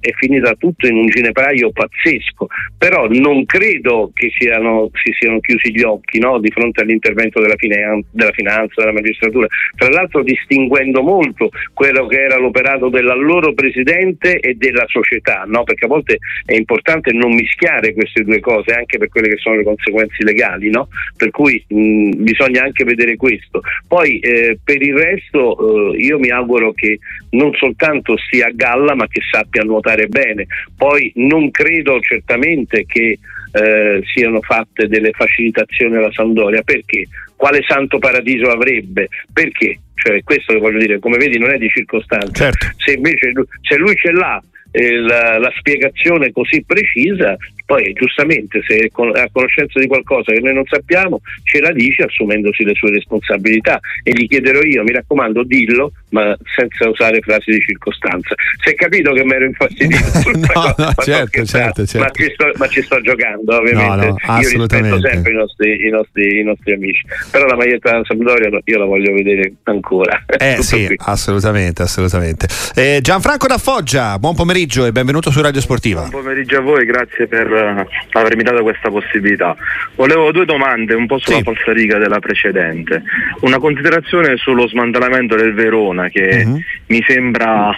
è 0.00 0.12
finita 0.12 0.54
tutto 0.54 0.86
in 0.86 0.96
un 0.96 1.06
ginepraio 1.08 1.70
pazzesco 1.70 2.46
però 2.76 3.06
non 3.08 3.44
credo 3.44 4.10
che 4.14 4.32
siano, 4.36 4.90
si 4.92 5.12
siano 5.18 5.40
chiusi 5.40 5.72
gli 5.72 5.82
occhi 5.82 6.18
no? 6.18 6.38
di 6.38 6.50
fronte 6.50 6.80
all'intervento 6.80 7.40
della, 7.40 7.56
finan- 7.56 8.02
della 8.10 8.32
finanza, 8.32 8.80
della 8.80 8.92
magistratura 8.92 9.46
tra 9.76 9.88
l'altro 9.88 10.22
distinguendo 10.22 11.02
molto 11.02 11.50
quello 11.74 12.06
che 12.06 12.22
era 12.22 12.30
era 12.30 12.38
l'operato 12.38 12.88
del 12.88 13.04
loro 13.04 13.52
presidente 13.52 14.38
e 14.38 14.54
della 14.54 14.84
società, 14.86 15.42
no? 15.46 15.64
perché 15.64 15.86
a 15.86 15.88
volte 15.88 16.18
è 16.44 16.54
importante 16.54 17.12
non 17.12 17.34
mischiare 17.34 17.92
queste 17.92 18.22
due 18.22 18.38
cose 18.38 18.72
anche 18.72 18.98
per 18.98 19.08
quelle 19.08 19.28
che 19.28 19.36
sono 19.38 19.56
le 19.56 19.64
conseguenze 19.64 20.22
legali, 20.22 20.70
no? 20.70 20.88
per 21.16 21.30
cui 21.30 21.62
mh, 21.66 22.22
bisogna 22.22 22.62
anche 22.62 22.84
vedere 22.84 23.16
questo. 23.16 23.60
Poi 23.88 24.20
eh, 24.20 24.58
per 24.62 24.80
il 24.80 24.96
resto 24.96 25.92
eh, 25.92 25.96
io 25.98 26.18
mi 26.18 26.30
auguro 26.30 26.72
che 26.72 27.00
non 27.30 27.52
soltanto 27.54 28.16
sia 28.30 28.46
a 28.46 28.52
galla 28.54 28.94
ma 28.94 29.06
che 29.08 29.20
sappia 29.40 29.62
nuotare 29.62 30.06
bene, 30.06 30.46
poi 30.76 31.10
non 31.16 31.50
credo 31.50 31.98
certamente 32.00 32.84
che 32.86 33.18
eh, 33.52 34.02
siano 34.04 34.40
fatte 34.42 34.86
delle 34.86 35.10
facilitazioni 35.12 35.96
alla 35.96 36.12
Sandoria, 36.12 36.62
perché? 36.62 37.08
Quale 37.40 37.64
santo 37.66 37.98
paradiso 37.98 38.50
avrebbe? 38.50 39.08
Perché? 39.32 39.78
Cioè, 39.94 40.22
questo 40.22 40.52
che 40.52 40.58
voglio 40.58 40.76
dire, 40.76 40.98
come 40.98 41.16
vedi 41.16 41.38
non 41.38 41.54
è 41.54 41.56
di 41.56 41.70
circostanza. 41.70 42.50
Certo. 42.50 42.66
Se 42.76 42.92
invece 42.92 43.32
se 43.62 43.76
lui 43.76 43.94
ce 43.96 44.12
l'ha 44.12 44.42
eh, 44.72 45.00
la, 45.00 45.38
la, 45.38 45.52
spiegazione 45.56 46.30
così 46.32 46.62
precisa, 46.64 47.36
poi 47.66 47.92
giustamente 47.92 48.60
se 48.66 48.76
è 48.76 48.90
a 49.20 49.28
conoscenza 49.32 49.78
di 49.78 49.86
qualcosa 49.86 50.32
che 50.32 50.40
noi 50.40 50.54
non 50.54 50.64
sappiamo 50.66 51.20
ce 51.44 51.60
la 51.60 51.72
dice 51.72 52.02
assumendosi 52.04 52.64
le 52.64 52.74
sue 52.74 52.90
responsabilità 52.90 53.80
e 54.02 54.12
gli 54.12 54.26
chiederò 54.26 54.60
io, 54.62 54.82
mi 54.82 54.92
raccomando, 54.92 55.42
dillo, 55.44 55.92
ma 56.10 56.36
senza 56.56 56.88
usare 56.88 57.20
frasi 57.20 57.50
di 57.50 57.60
circostanza. 57.60 58.34
Si 58.62 58.70
è 58.70 58.74
capito 58.74 59.12
che 59.12 59.24
mi 59.24 59.32
ero 59.32 59.44
infastidito? 59.46 60.04
no, 60.54 60.62
no, 60.62 60.74
no 60.76 60.92
certo, 61.02 61.44
certo, 61.44 61.86
certo. 61.86 61.98
Ma, 61.98 62.10
ci 62.10 62.30
sto, 62.32 62.50
ma, 62.56 62.66
ci 62.68 62.82
sto, 62.82 63.00
giocando, 63.00 63.56
ovviamente. 63.56 64.06
No, 64.06 64.38
io 64.38 64.48
rispetto 64.48 65.00
sempre 65.00 65.32
i 65.32 65.34
nostri, 65.34 65.86
i, 65.86 65.90
nostri, 65.90 66.38
i 66.38 66.42
nostri, 66.42 66.72
amici, 66.72 67.02
però 67.30 67.46
la 67.46 67.56
maglietta 67.56 67.90
della 67.90 68.04
Sampdoria 68.04 68.48
io 68.64 68.78
la 68.78 68.84
voglio 68.84 69.12
vedere 69.12 69.54
ancora. 69.64 70.24
Eh 70.26 70.58
sì, 70.62 70.86
qui. 70.86 70.96
assolutamente, 70.98 71.82
assolutamente. 71.82 72.46
Eh, 72.74 72.98
Gianfranco 73.00 73.46
da 73.46 73.58
Foggia, 73.58 74.18
buon 74.18 74.34
pomeriggio 74.34 74.84
e 74.84 74.92
benvenuto 74.92 75.30
su 75.30 75.40
Radio 75.40 75.60
Sportiva. 75.60 76.00
Buon 76.08 76.22
pomeriggio 76.22 76.58
a 76.58 76.60
voi, 76.60 76.84
grazie 76.84 77.26
per 77.26 77.86
avermi 78.12 78.42
dato 78.42 78.62
questa 78.62 78.90
possibilità. 78.90 79.56
Volevo 79.94 80.32
due 80.32 80.44
domande 80.44 80.94
un 80.94 81.06
po' 81.06 81.18
sulla 81.18 81.38
sì. 81.38 81.42
falsariga 81.42 81.98
della 81.98 82.18
precedente. 82.18 83.02
Una 83.40 83.58
considerazione 83.58 84.36
sullo 84.36 84.66
smantellamento 84.68 85.36
del 85.36 85.54
Verona 85.54 86.08
che 86.08 86.44
uh-huh. 86.46 86.60
mi 86.86 87.04
sembra 87.06 87.74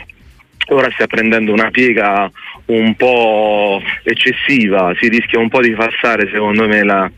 ora 0.68 0.90
stia 0.92 1.06
prendendo 1.06 1.52
una 1.52 1.70
piega 1.70 2.30
un 2.66 2.94
po' 2.94 3.82
eccessiva, 4.04 4.94
si 4.98 5.08
rischia 5.08 5.38
un 5.38 5.48
po' 5.48 5.60
di 5.60 5.74
falsare 5.74 6.28
secondo 6.30 6.66
me 6.66 6.84
la, 6.84 7.10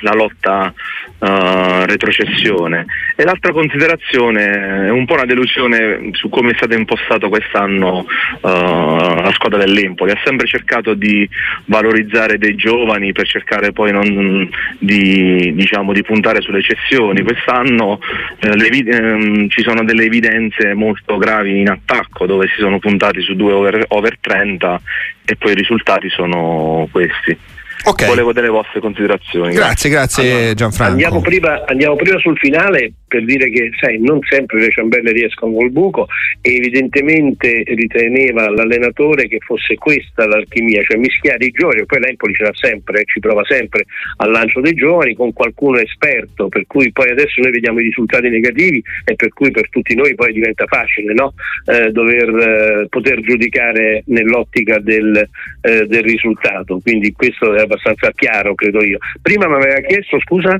la 0.00 0.12
lotta 0.12 0.72
uh, 1.18 1.84
retrocessione. 1.84 2.86
E 3.16 3.24
l'altra 3.24 3.52
considerazione 3.52 4.86
è 4.86 4.90
un 4.90 5.04
po' 5.04 5.14
una 5.14 5.24
delusione 5.24 6.10
su 6.12 6.28
come 6.28 6.50
è 6.50 6.54
stato 6.54 6.74
impostato 6.74 7.28
quest'anno 7.28 8.06
uh, 8.40 8.48
la 8.48 9.30
squadra 9.32 9.58
dell'Empoli. 9.58 10.12
Ha 10.12 10.20
sempre 10.24 10.46
cercato 10.46 10.94
di 10.94 11.28
valorizzare 11.66 12.38
dei 12.38 12.54
giovani 12.54 13.12
per 13.12 13.26
cercare 13.26 13.72
poi 13.72 13.92
non, 13.92 14.48
di, 14.78 15.52
diciamo, 15.54 15.92
di, 15.92 16.02
puntare 16.02 16.40
sulle 16.40 16.62
cessioni. 16.62 17.22
Quest'anno 17.22 17.98
eh, 18.40 18.56
le, 18.56 18.68
ehm, 18.68 19.48
ci 19.48 19.62
sono 19.62 19.84
delle 19.84 20.04
evidenze 20.04 20.74
molto 20.74 21.16
gravi 21.18 21.60
in 21.60 21.68
attacco 21.68 22.26
dove 22.26 22.46
si 22.48 22.60
sono 22.60 22.78
puntati 22.78 23.20
su 23.20 23.34
due 23.34 23.52
over, 23.52 23.84
over 23.88 24.18
30 24.20 24.80
e 25.24 25.36
poi 25.36 25.52
i 25.52 25.56
risultati 25.56 26.08
sono 26.08 26.88
questi. 26.90 27.36
Okay. 27.84 28.08
Volevo 28.08 28.32
delle 28.32 28.48
vostre 28.48 28.80
considerazioni. 28.80 29.54
Grazie, 29.54 29.90
grazie, 29.90 30.22
grazie 30.22 30.38
allora, 30.38 30.54
Gianfranco. 30.54 30.92
Andiamo 30.92 31.20
prima, 31.20 31.64
andiamo 31.66 31.96
prima 31.96 32.18
sul 32.18 32.36
finale 32.38 32.92
per 33.08 33.24
dire 33.24 33.50
che 33.50 33.70
sai, 33.80 33.98
non 34.00 34.20
sempre 34.28 34.60
le 34.60 34.70
ciambelle 34.70 35.10
riescono 35.12 35.54
col 35.54 35.70
buco 35.70 36.06
e 36.42 36.56
evidentemente 36.56 37.62
riteneva 37.66 38.50
l'allenatore 38.50 39.26
che 39.26 39.38
fosse 39.40 39.74
questa 39.76 40.26
l'alchimia, 40.26 40.82
cioè 40.84 40.98
mischiare 40.98 41.46
i 41.46 41.50
giovani, 41.50 41.86
poi 41.86 42.00
l'Empoli 42.00 42.34
ce 42.34 42.42
l'ha 42.44 42.54
sempre, 42.54 43.04
ci 43.06 43.18
prova 43.18 43.42
sempre 43.44 43.86
al 44.18 44.30
lancio 44.30 44.60
dei 44.60 44.74
giovani 44.74 45.14
con 45.14 45.32
qualcuno 45.32 45.78
esperto, 45.78 46.48
per 46.48 46.66
cui 46.66 46.92
poi 46.92 47.10
adesso 47.10 47.40
noi 47.40 47.50
vediamo 47.50 47.80
i 47.80 47.84
risultati 47.84 48.28
negativi 48.28 48.82
e 49.04 49.14
per 49.14 49.30
cui 49.32 49.50
per 49.50 49.68
tutti 49.70 49.94
noi 49.94 50.14
poi 50.14 50.32
diventa 50.32 50.66
facile 50.66 51.14
no? 51.14 51.32
eh, 51.64 51.90
dover 51.90 52.28
eh, 52.28 52.86
poter 52.88 53.20
giudicare 53.22 54.02
nell'ottica 54.06 54.78
del, 54.78 55.28
eh, 55.62 55.86
del, 55.86 56.02
risultato, 56.02 56.78
quindi 56.82 57.12
questo 57.12 57.54
è 57.54 57.62
abbastanza 57.68 58.10
chiaro 58.14 58.54
credo 58.54 58.82
io. 58.82 58.98
Prima 59.20 59.46
mi 59.46 59.54
aveva 59.54 59.80
chiesto 59.80 60.18
scusa? 60.20 60.56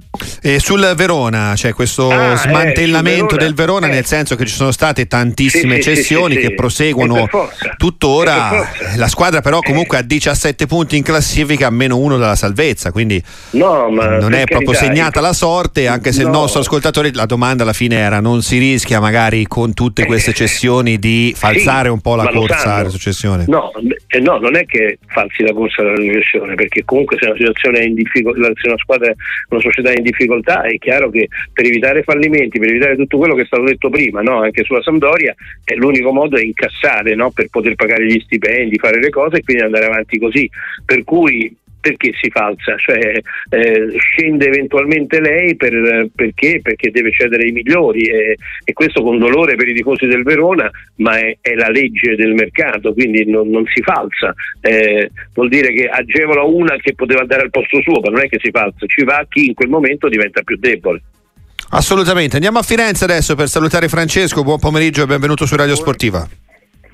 sul 0.59 0.93
Verona, 0.97 1.53
c'è 1.55 1.57
cioè 1.57 1.73
questo 1.73 2.11
ah, 2.11 2.37
smantellamento 2.37 3.37
eh, 3.37 3.39
del 3.39 3.55
Verona, 3.55 3.89
eh. 3.89 3.91
nel 3.91 4.05
senso 4.05 4.37
che 4.37 4.45
ci 4.47 4.55
sono 4.55 4.71
state 4.71 5.07
tantissime 5.07 5.77
sì, 5.77 5.83
cessioni 5.83 6.35
sì, 6.35 6.41
sì, 6.41 6.49
che 6.49 6.55
proseguono 6.55 7.29
tuttora. 7.77 8.69
La 8.97 9.09
squadra 9.09 9.41
però 9.41 9.61
comunque 9.61 9.99
ha 9.99 10.03
17 10.03 10.67
punti 10.67 10.97
in 10.97 11.03
classifica, 11.03 11.71
meno 11.71 11.97
uno 11.97 12.17
dalla 12.17 12.37
salvezza, 12.37 12.93
quindi 12.93 13.23
no, 13.51 13.89
non 13.89 14.35
è 14.35 14.45
proprio 14.45 14.73
carità, 14.73 14.95
segnata 14.95 15.21
la 15.21 15.33
sorte, 15.33 15.87
anche 15.87 16.13
se 16.13 16.23
no. 16.23 16.29
il 16.29 16.35
nostro 16.35 16.61
ascoltatore, 16.61 17.11
la 17.13 17.27
domanda 17.27 17.63
alla 17.63 17.73
fine 17.73 17.97
era 17.97 18.21
non 18.21 18.43
si 18.43 18.59
rischia 18.59 19.01
magari 19.01 19.47
con 19.47 19.75
tutte 19.75 20.05
queste 20.07 20.33
cessioni 20.33 20.99
di 20.99 21.33
falsare 21.37 21.89
un 21.89 22.01
po' 22.01 22.15
la 22.15 22.29
corsa 22.29 22.75
alla 22.75 22.89
successione? 22.89 23.45
No, 23.47 23.71
eh, 24.09 24.21
no, 24.21 24.39
non 24.39 24.57
è 24.57 24.65
che 24.65 24.99
falsi 25.07 25.43
la 25.43 25.53
corsa 25.53 25.83
alla 25.83 25.97
successione, 25.97 26.55
perché 26.55 26.85
comunque 26.99 27.17
se 27.19 27.27
una 27.27 27.37
situazione 27.37 27.79
è 27.79 27.85
in 27.85 27.95
difficoltà, 27.95 28.51
se 28.55 28.69
una 28.69 28.79
squadra, 28.79 29.15
una 29.51 29.61
società 29.61 29.91
è 29.91 29.97
in 29.97 30.03
difficoltà, 30.03 30.63
è 30.63 30.77
chiaro 30.79 31.11
che 31.11 31.29
per 31.53 31.67
evitare 31.67 32.03
fallimenti 32.03 32.59
per 32.59 32.71
evitare 32.71 32.97
tutto 32.97 33.19
quello 33.19 33.35
che 33.35 33.43
è 33.43 33.47
stato 33.47 33.63
detto 33.63 33.89
prima, 33.89 34.21
no? 34.21 34.41
anche 34.41 34.65
sulla 34.65 34.83
Sampdoria, 34.83 35.35
l'unico 35.77 36.13
modo 36.13 36.37
è 36.37 36.43
incassare 36.43 37.15
no? 37.15 37.31
per 37.31 37.49
poter 37.49 37.75
pagare 37.77 38.05
gli 38.07 38.21
stipendi, 38.21 38.79
fare 38.79 38.99
le 38.99 39.11
cose 39.11 39.39
e 39.39 39.43
quindi 39.43 39.63
andare 39.63 39.87
avanti 39.87 40.19
così. 40.19 40.49
Per 40.85 41.05
cui 41.05 41.55
perché 41.89 42.13
si 42.21 42.31
falsa? 42.31 42.77
Cioè, 42.77 43.21
eh, 43.51 43.97
scende 43.99 44.47
eventualmente 44.47 45.21
lei 45.21 45.57
per, 45.57 46.09
perché? 46.15 46.61
Perché 46.63 46.91
deve 46.91 47.13
cedere 47.13 47.49
i 47.49 47.53
migliori 47.53 48.03
e, 48.03 48.37
e, 48.65 48.73
questo 48.73 49.03
con 49.03 49.19
dolore 49.19 49.57
per 49.57 49.69
i 49.69 49.75
tifosi 49.75 50.07
del 50.07 50.23
Verona, 50.23 50.71
ma 50.97 51.19
è, 51.19 51.37
è 51.41 51.55
la 51.55 51.69
legge 51.69 52.15
del 52.17 52.35
mercato, 52.35 52.93
quindi 52.93 53.25
non, 53.29 53.49
non 53.49 53.65
si 53.73 53.83
falsa. 53.83 54.35
Eh, 54.61 55.11
vuol 55.35 55.49
dire 55.49 55.73
che 55.73 55.89
agevola 55.89 56.43
una 56.43 56.77
che 56.77 56.95
poteva 56.95 57.23
andare 57.23 57.43
al 57.43 57.51
posto 57.51 57.81
suo, 57.81 58.01
ma 58.01 58.11
non 58.11 58.21
è 58.21 58.29
che 58.29 58.39
si 58.41 58.51
falsa, 58.51 58.87
ci 58.87 59.05
va 59.05 59.25
chi 59.29 59.47
in 59.47 59.55
quel 59.55 59.69
momento 59.69 60.09
diventa 60.09 60.43
più 60.43 60.57
debole. 60.57 61.03
Assolutamente. 61.71 62.37
Andiamo 62.37 62.59
a 62.59 62.63
Firenze 62.63 63.05
adesso 63.05 63.35
per 63.35 63.49
salutare 63.49 63.89
Francesco. 63.89 64.43
Buon 64.43 64.59
pomeriggio 64.59 65.03
e 65.03 65.07
benvenuto 65.07 65.45
su 65.45 65.55
Radio 65.55 65.75
Sportiva. 65.75 66.48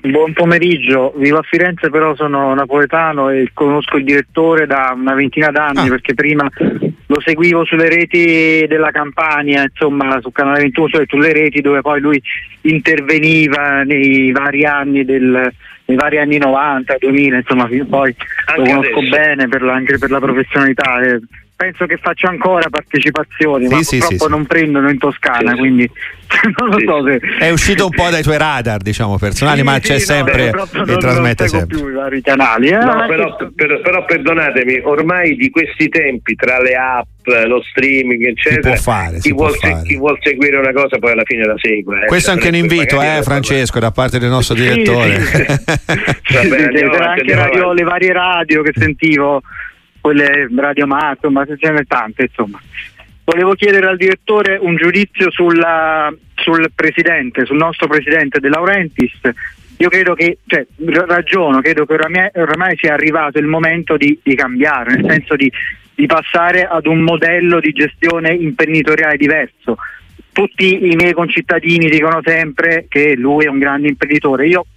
Buon 0.05 0.33
pomeriggio, 0.33 1.13
vivo 1.17 1.39
a 1.39 1.41
Firenze 1.41 1.89
però 1.89 2.15
sono 2.15 2.53
napoletano 2.53 3.29
e 3.29 3.49
conosco 3.53 3.97
il 3.97 4.03
direttore 4.03 4.67
da 4.67 4.93
una 4.95 5.15
ventina 5.15 5.49
d'anni 5.49 5.87
ah. 5.87 5.89
perché 5.89 6.13
prima 6.13 6.47
lo 7.07 7.21
seguivo 7.21 7.65
sulle 7.65 7.89
reti 7.89 8.65
della 8.67 8.91
Campania, 8.91 9.63
insomma 9.63 10.19
su 10.21 10.31
Canale 10.31 10.61
21, 10.61 10.87
cioè 10.89 11.05
sulle 11.07 11.33
reti 11.33 11.61
dove 11.61 11.81
poi 11.81 11.99
lui 11.99 12.21
interveniva 12.61 13.81
nei 13.83 14.31
vari 14.31 14.65
anni 14.65 15.05
del, 15.05 15.51
nei 15.85 15.97
vari 15.97 16.19
anni 16.19 16.37
90, 16.37 16.97
2000, 16.99 17.37
insomma 17.37 17.67
poi 17.89 18.15
anche 18.45 18.61
lo 18.61 18.63
conosco 18.63 18.99
adesso. 18.99 19.15
bene 19.15 19.47
per 19.47 19.61
la, 19.63 19.73
anche 19.73 19.97
per 19.97 20.11
la 20.11 20.19
professionalità. 20.19 21.01
Eh 21.01 21.19
penso 21.55 21.85
che 21.85 21.97
faccia 21.97 22.27
ancora 22.27 22.69
partecipazioni, 22.69 23.67
sì, 23.67 23.73
ma 23.73 23.81
sì, 23.81 23.97
purtroppo 23.97 24.23
sì, 24.25 24.29
non 24.29 24.45
prendono 24.45 24.89
in 24.89 24.97
Toscana, 24.97 25.55
quindi 25.55 25.89
non 26.57 26.69
lo 26.69 26.79
so 26.79 27.05
se... 27.07 27.19
È 27.39 27.49
uscito 27.49 27.85
un 27.85 27.91
po' 27.91 28.09
dai 28.09 28.23
tuoi 28.23 28.37
radar, 28.37 28.81
diciamo, 28.81 29.17
personali, 29.17 29.63
ma 29.63 29.79
c'è 29.79 29.99
sempre 29.99 30.51
no, 30.51 30.63
e 30.63 30.85
non, 30.85 30.99
trasmette 30.99 31.43
non 31.43 31.49
sempre. 31.49 31.77
più 31.77 31.89
i 31.89 31.93
vari 31.93 32.21
canali. 32.21 32.67
Eh? 32.67 32.77
No, 32.77 33.05
però, 33.07 33.35
per, 33.55 33.81
però, 33.81 34.05
perdonatemi, 34.05 34.81
ormai 34.83 35.35
di 35.35 35.49
questi 35.49 35.87
tempi, 35.87 36.35
tra 36.35 36.59
le 36.59 36.75
app, 36.75 37.07
lo 37.47 37.63
streaming, 37.63 38.25
eccetera, 38.27 38.75
fare, 38.75 39.19
chi, 39.19 39.31
vuol 39.31 39.55
se, 39.57 39.81
chi, 39.83 39.95
vuol 39.95 40.17
seguire 40.21 40.57
una 40.57 40.73
cosa 40.73 40.99
poi 40.99 41.13
alla 41.13 41.23
fine 41.25 41.45
la 41.45 41.55
segue. 41.57 42.03
Eh. 42.03 42.05
Questo 42.07 42.31
è 42.31 42.33
anche 42.33 42.49
un 42.49 42.55
invito, 42.55 43.01
eh, 43.01 43.21
Francesco, 43.23 43.79
da 43.79 43.91
parte 43.91 44.19
del 44.19 44.29
nostro 44.29 44.55
direttore. 44.55 45.17
C'era 46.21 47.11
anche 47.11 47.33
radio, 47.33 47.71
le 47.71 47.83
varie 47.83 48.11
radio 48.11 48.61
che 48.61 48.73
sentivo 48.75 49.41
quelle 50.05 50.47
Radio 50.55 50.85
ma 50.85 51.17
ce 51.17 51.71
ne 51.71 51.83
tante 51.85 52.27
insomma. 52.29 52.61
Volevo 53.23 53.55
chiedere 53.55 53.87
al 53.87 53.97
direttore 53.97 54.55
un 54.61 54.75
giudizio 54.75 55.31
sulla, 55.31 56.13
sul 56.35 56.71
presidente, 56.75 57.43
sul 57.45 57.57
nostro 57.57 57.87
presidente 57.87 58.39
De 58.39 58.49
Laurentiis. 58.49 59.19
Io 59.77 59.89
credo 59.89 60.13
che, 60.13 60.37
cioè, 60.45 60.63
ragiono, 61.07 61.59
credo 61.59 61.87
che 61.87 61.93
oramai, 61.93 62.29
oramai 62.35 62.77
sia 62.77 62.93
arrivato 62.93 63.39
il 63.39 63.47
momento 63.47 63.97
di, 63.97 64.19
di 64.21 64.35
cambiare, 64.35 64.93
nel 64.93 65.09
senso 65.09 65.35
di, 65.35 65.51
di 65.95 66.05
passare 66.05 66.67
ad 66.67 66.85
un 66.85 66.99
modello 66.99 67.59
di 67.59 67.71
gestione 67.71 68.31
imprenditoriale 68.31 69.17
diverso. 69.17 69.75
Tutti 70.31 70.91
i 70.91 70.95
miei 70.95 71.13
concittadini 71.13 71.89
dicono 71.89 72.21
sempre 72.23 72.85
che 72.87 73.15
lui 73.15 73.45
è 73.45 73.49
un 73.49 73.57
grande 73.57 73.87
imprenditore. 73.87 74.45
Io, 74.45 74.67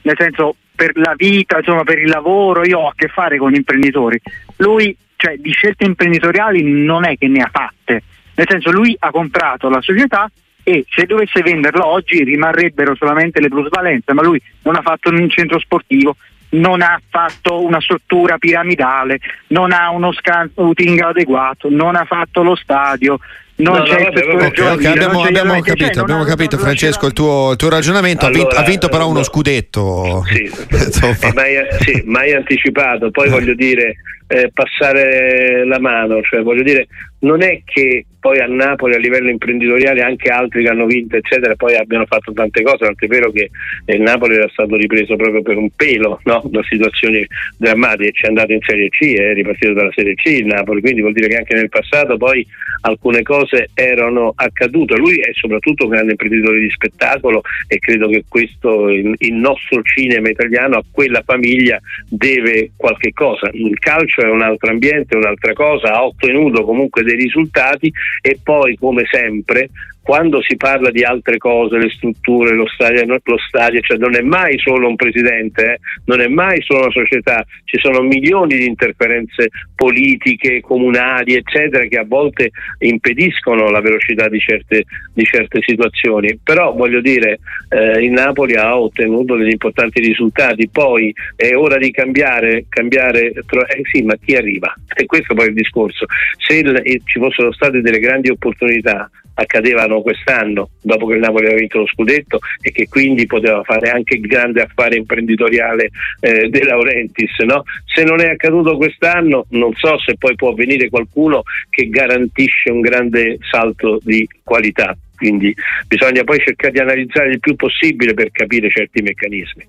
nel 0.00 0.16
senso, 0.18 0.56
per 0.78 0.92
la 0.94 1.14
vita, 1.16 1.58
insomma, 1.58 1.82
per 1.82 1.98
il 1.98 2.08
lavoro, 2.08 2.64
io 2.64 2.78
ho 2.78 2.86
a 2.86 2.92
che 2.94 3.08
fare 3.08 3.36
con 3.36 3.52
imprenditori. 3.52 4.20
Lui, 4.58 4.96
cioè, 5.16 5.34
di 5.36 5.50
scelte 5.50 5.84
imprenditoriali 5.84 6.62
non 6.62 7.04
è 7.04 7.18
che 7.18 7.26
ne 7.26 7.42
ha 7.42 7.50
fatte, 7.52 8.04
nel 8.36 8.46
senso 8.48 8.70
lui 8.70 8.94
ha 8.96 9.10
comprato 9.10 9.68
la 9.68 9.80
società 9.80 10.30
e 10.62 10.84
se 10.88 11.04
dovesse 11.04 11.42
venderla 11.42 11.84
oggi 11.84 12.22
rimarrebbero 12.22 12.94
solamente 12.94 13.40
le 13.40 13.48
plusvalenze, 13.48 14.12
ma 14.12 14.22
lui 14.22 14.40
non 14.62 14.76
ha 14.76 14.82
fatto 14.82 15.10
un 15.10 15.28
centro 15.28 15.58
sportivo, 15.58 16.14
non 16.50 16.80
ha 16.80 17.00
fatto 17.10 17.60
una 17.60 17.80
struttura 17.80 18.38
piramidale, 18.38 19.18
non 19.48 19.72
ha 19.72 19.90
uno 19.90 20.12
scouting 20.12 21.00
adeguato, 21.00 21.68
non 21.70 21.96
ha 21.96 22.04
fatto 22.04 22.44
lo 22.44 22.54
stadio, 22.54 23.18
non 23.58 23.78
no, 23.78 23.82
c'è 23.82 23.98
no, 23.98 24.10
vabbè, 24.10 24.46
okay, 24.46 24.72
okay, 24.72 24.86
abbiamo, 24.86 25.22
abbiamo 25.22 25.60
capito, 25.60 26.00
abbiamo 26.00 26.22
capito 26.22 26.58
Francesco 26.58 27.06
il 27.06 27.12
tuo, 27.12 27.52
il 27.52 27.56
tuo 27.56 27.68
ragionamento 27.68 28.26
allora, 28.26 28.40
ha, 28.40 28.44
vinto, 28.44 28.60
ha, 28.60 28.62
vinto, 28.62 28.88
però 28.88 29.08
uno 29.08 29.24
scudetto. 29.24 30.24
Sì, 30.26 30.48
mai, 31.34 31.54
sì, 31.80 32.02
mai 32.04 32.34
anticipato. 32.34 33.10
Poi 33.10 33.28
voglio 33.28 33.54
dire 33.54 33.96
eh, 34.28 34.50
passare 34.52 35.64
la 35.64 35.80
mano 35.80 36.22
cioè 36.22 36.42
voglio 36.42 36.62
dire 36.62 36.86
non 37.20 37.42
è 37.42 37.62
che 37.64 38.04
poi 38.20 38.38
a 38.40 38.46
Napoli 38.46 38.94
a 38.94 38.98
livello 38.98 39.30
imprenditoriale 39.30 40.02
anche 40.02 40.28
altri 40.28 40.62
che 40.64 40.68
hanno 40.68 40.86
vinto 40.86 41.16
eccetera 41.16 41.54
poi 41.54 41.76
abbiano 41.76 42.04
fatto 42.06 42.32
tante 42.32 42.62
cose, 42.62 42.84
tant'è 42.84 43.06
vero 43.06 43.30
che 43.30 43.50
il 43.86 43.94
eh, 43.94 43.98
Napoli 43.98 44.34
era 44.34 44.48
stato 44.48 44.76
ripreso 44.76 45.16
proprio 45.16 45.42
per 45.42 45.56
un 45.56 45.70
pelo 45.74 46.20
no? 46.24 46.42
da 46.46 46.62
situazioni 46.64 47.26
drammatiche, 47.56 48.12
ci 48.12 48.24
è 48.24 48.28
andato 48.28 48.52
in 48.52 48.60
Serie 48.62 48.88
C, 48.88 49.14
è 49.14 49.32
ripartito 49.34 49.72
dalla 49.72 49.92
Serie 49.94 50.14
C 50.14 50.26
il 50.26 50.46
Napoli, 50.46 50.80
quindi 50.80 51.00
vuol 51.00 51.12
dire 51.12 51.28
che 51.28 51.36
anche 51.36 51.54
nel 51.54 51.68
passato 51.68 52.16
poi 52.16 52.46
alcune 52.82 53.22
cose 53.22 53.70
erano 53.74 54.32
accadute, 54.34 54.96
lui 54.96 55.18
è 55.20 55.30
soprattutto 55.32 55.84
un 55.84 55.90
grande 55.90 56.12
imprenditore 56.12 56.58
di 56.58 56.70
spettacolo 56.70 57.42
e 57.66 57.78
credo 57.78 58.08
che 58.08 58.24
questo 58.28 58.88
il, 58.88 59.14
il 59.18 59.34
nostro 59.34 59.80
cinema 59.82 60.28
italiano 60.28 60.76
a 60.76 60.84
quella 60.90 61.22
famiglia 61.24 61.80
deve 62.08 62.72
qualche 62.76 63.12
cosa, 63.12 63.48
il 63.52 63.78
calcio 63.78 64.17
è 64.22 64.30
un 64.30 64.42
altro 64.42 64.70
ambiente, 64.70 65.16
un'altra 65.16 65.52
cosa, 65.52 65.94
ha 65.94 66.04
ottenuto 66.04 66.64
comunque 66.64 67.02
dei 67.02 67.16
risultati 67.16 67.92
e 68.20 68.38
poi 68.42 68.76
come 68.76 69.04
sempre 69.10 69.70
quando 70.08 70.40
si 70.40 70.56
parla 70.56 70.90
di 70.90 71.02
altre 71.02 71.36
cose, 71.36 71.76
le 71.76 71.90
strutture, 71.90 72.54
lo 72.54 72.66
stadio, 72.66 73.04
lo 73.04 73.38
stadio 73.46 73.80
cioè 73.80 73.98
non 73.98 74.16
è 74.16 74.22
mai 74.22 74.58
solo 74.58 74.88
un 74.88 74.96
presidente, 74.96 75.72
eh? 75.74 75.78
non 76.06 76.22
è 76.22 76.28
mai 76.28 76.62
solo 76.62 76.84
una 76.84 76.90
società, 76.90 77.44
ci 77.64 77.78
sono 77.78 78.00
milioni 78.00 78.56
di 78.56 78.64
interferenze 78.64 79.50
politiche, 79.74 80.62
comunali, 80.62 81.34
eccetera, 81.34 81.84
che 81.84 81.98
a 81.98 82.06
volte 82.08 82.52
impediscono 82.78 83.68
la 83.68 83.82
velocità 83.82 84.30
di 84.30 84.38
certe, 84.38 84.84
di 85.12 85.24
certe 85.24 85.60
situazioni. 85.60 86.40
Però 86.42 86.72
voglio 86.72 87.02
dire, 87.02 87.40
eh, 87.68 88.02
il 88.02 88.10
Napoli 88.10 88.54
ha 88.54 88.78
ottenuto 88.78 89.36
degli 89.36 89.52
importanti 89.52 90.00
risultati, 90.00 90.70
poi 90.70 91.14
è 91.36 91.54
ora 91.54 91.76
di 91.76 91.90
cambiare, 91.90 92.64
cambiare 92.70 93.26
eh 93.26 93.82
sì, 93.92 94.00
ma 94.04 94.14
chi 94.16 94.36
arriva? 94.36 94.74
E 94.96 95.04
questo 95.04 95.34
poi 95.34 95.44
è 95.44 95.48
il 95.48 95.54
discorso. 95.54 96.06
Se 96.38 96.54
il, 96.54 97.02
ci 97.04 97.18
fossero 97.18 97.52
state 97.52 97.82
delle 97.82 97.98
grandi 97.98 98.30
opportunità, 98.30 99.10
accadevano 99.38 100.02
quest'anno 100.02 100.70
dopo 100.82 101.06
che 101.06 101.14
il 101.14 101.20
Napoli 101.20 101.46
aveva 101.46 101.60
vinto 101.60 101.78
lo 101.78 101.86
scudetto 101.86 102.40
e 102.60 102.72
che 102.72 102.88
quindi 102.88 103.26
poteva 103.26 103.62
fare 103.62 103.90
anche 103.90 104.14
il 104.14 104.20
grande 104.20 104.62
affare 104.62 104.96
imprenditoriale 104.96 105.90
eh, 106.20 106.48
De 106.48 106.64
Laurentiis. 106.64 107.38
No? 107.40 107.62
Se 107.86 108.02
non 108.02 108.20
è 108.20 108.30
accaduto 108.30 108.76
quest'anno 108.76 109.46
non 109.50 109.72
so 109.74 109.98
se 109.98 110.16
poi 110.18 110.34
può 110.34 110.52
venire 110.54 110.88
qualcuno 110.88 111.42
che 111.70 111.88
garantisce 111.88 112.70
un 112.70 112.80
grande 112.80 113.38
salto 113.48 114.00
di 114.02 114.28
qualità. 114.42 114.96
Quindi 115.16 115.54
bisogna 115.86 116.24
poi 116.24 116.38
cercare 116.40 116.72
di 116.72 116.78
analizzare 116.78 117.30
il 117.30 117.40
più 117.40 117.54
possibile 117.56 118.14
per 118.14 118.30
capire 118.30 118.70
certi 118.70 119.02
meccanismi. 119.02 119.68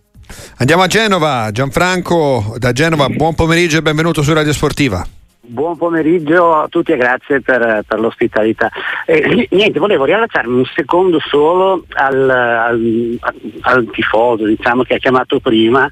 Andiamo 0.58 0.84
a 0.84 0.88
Genova, 0.88 1.50
Gianfranco 1.52 2.56
da 2.58 2.72
Genova, 2.72 3.10
buon 3.10 3.34
pomeriggio 3.34 3.80
e 3.80 3.82
benvenuto 3.82 4.22
su 4.22 4.32
Radio 4.34 4.54
Sportiva. 4.54 5.19
Buon 5.52 5.78
pomeriggio 5.78 6.54
a 6.54 6.68
tutti 6.68 6.92
e 6.92 6.98
grazie 6.98 7.42
per, 7.42 7.84
per 7.88 8.00
l'ospitalità. 8.00 8.70
Eh, 9.08 9.48
niente, 9.50 9.80
volevo 9.80 10.06
riallacciarmi 10.06 10.56
un 10.56 10.66
secondo 10.66 11.20
solo 11.20 11.86
al, 11.94 12.30
al, 12.30 13.18
al 13.62 13.90
tifoso 13.92 14.46
diciamo, 14.46 14.84
che 14.84 14.94
ha 14.94 15.00
chiamato 15.00 15.40
prima. 15.40 15.92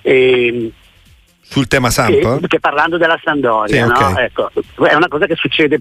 Eh, 0.00 0.70
sul 1.46 1.68
tema 1.68 1.90
Samp? 1.90 2.40
Perché 2.40 2.58
parlando 2.58 2.96
della 2.96 3.18
Sandoria, 3.22 3.86
sì, 3.86 3.90
okay. 3.90 4.12
no? 4.12 4.18
ecco, 4.18 4.50
è 4.86 4.94
una 4.94 5.08
cosa 5.08 5.26
che 5.26 5.34
succede, 5.36 5.80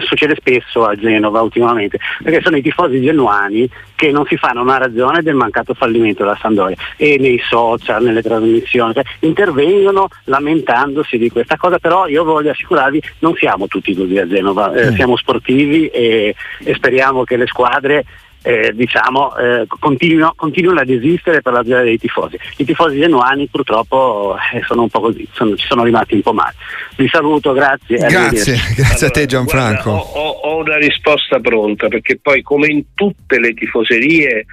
succede, 0.00 0.36
spesso 0.36 0.84
a 0.86 0.94
Genova 0.94 1.42
ultimamente, 1.42 1.98
perché 2.22 2.40
sono 2.42 2.56
i 2.56 2.62
tifosi 2.62 3.00
genuani 3.00 3.68
che 3.94 4.10
non 4.10 4.24
si 4.26 4.36
fanno 4.36 4.62
una 4.62 4.78
ragione 4.78 5.22
del 5.22 5.34
mancato 5.34 5.74
fallimento 5.74 6.22
della 6.22 6.38
Sandoria 6.40 6.76
e 6.96 7.18
nei 7.18 7.40
social, 7.44 8.02
nelle 8.02 8.22
trasmissioni, 8.22 8.94
cioè, 8.94 9.04
intervengono 9.20 10.08
lamentandosi 10.24 11.18
di 11.18 11.28
questa 11.30 11.56
cosa, 11.56 11.78
però 11.78 12.06
io 12.06 12.24
voglio 12.24 12.50
assicurarvi 12.50 13.02
non 13.18 13.34
siamo 13.34 13.66
tutti 13.66 13.94
così 13.94 14.16
a 14.18 14.26
Genova, 14.26 14.72
eh, 14.72 14.90
mm. 14.90 14.94
siamo 14.94 15.16
sportivi 15.16 15.88
e, 15.88 16.34
e 16.62 16.74
speriamo 16.74 17.24
che 17.24 17.36
le 17.36 17.46
squadre 17.46 18.04
eh, 18.42 18.72
diciamo, 18.74 19.36
eh, 19.36 19.66
continuino, 19.66 20.32
continuino, 20.36 20.80
ad 20.80 20.88
esistere 20.88 21.40
per 21.40 21.52
la 21.52 21.62
gioia 21.62 21.82
dei 21.82 21.98
tifosi. 21.98 22.38
I 22.56 22.64
tifosi 22.64 22.98
genuani 22.98 23.46
purtroppo 23.46 24.36
eh, 24.52 24.62
sono 24.66 24.82
un 24.82 24.88
po' 24.88 25.00
così, 25.00 25.26
sono, 25.32 25.56
ci 25.56 25.66
sono 25.66 25.84
rimasti 25.84 26.14
un 26.14 26.22
po' 26.22 26.32
male. 26.32 26.54
Vi 26.96 27.08
saluto, 27.08 27.52
grazie. 27.52 27.96
Grazie, 27.96 28.54
grazie 28.74 28.82
allora, 28.84 29.06
a 29.06 29.10
te 29.10 29.26
Gianfranco. 29.26 29.90
Guarda, 29.90 30.18
ho, 30.18 30.30
ho, 30.30 30.56
una 30.58 30.76
risposta 30.76 31.38
pronta 31.38 31.88
perché 31.88 32.18
poi 32.20 32.42
come 32.42 32.66
in 32.66 32.84
tutte 32.94 33.38
le 33.38 33.54
tifoserie 33.54 34.44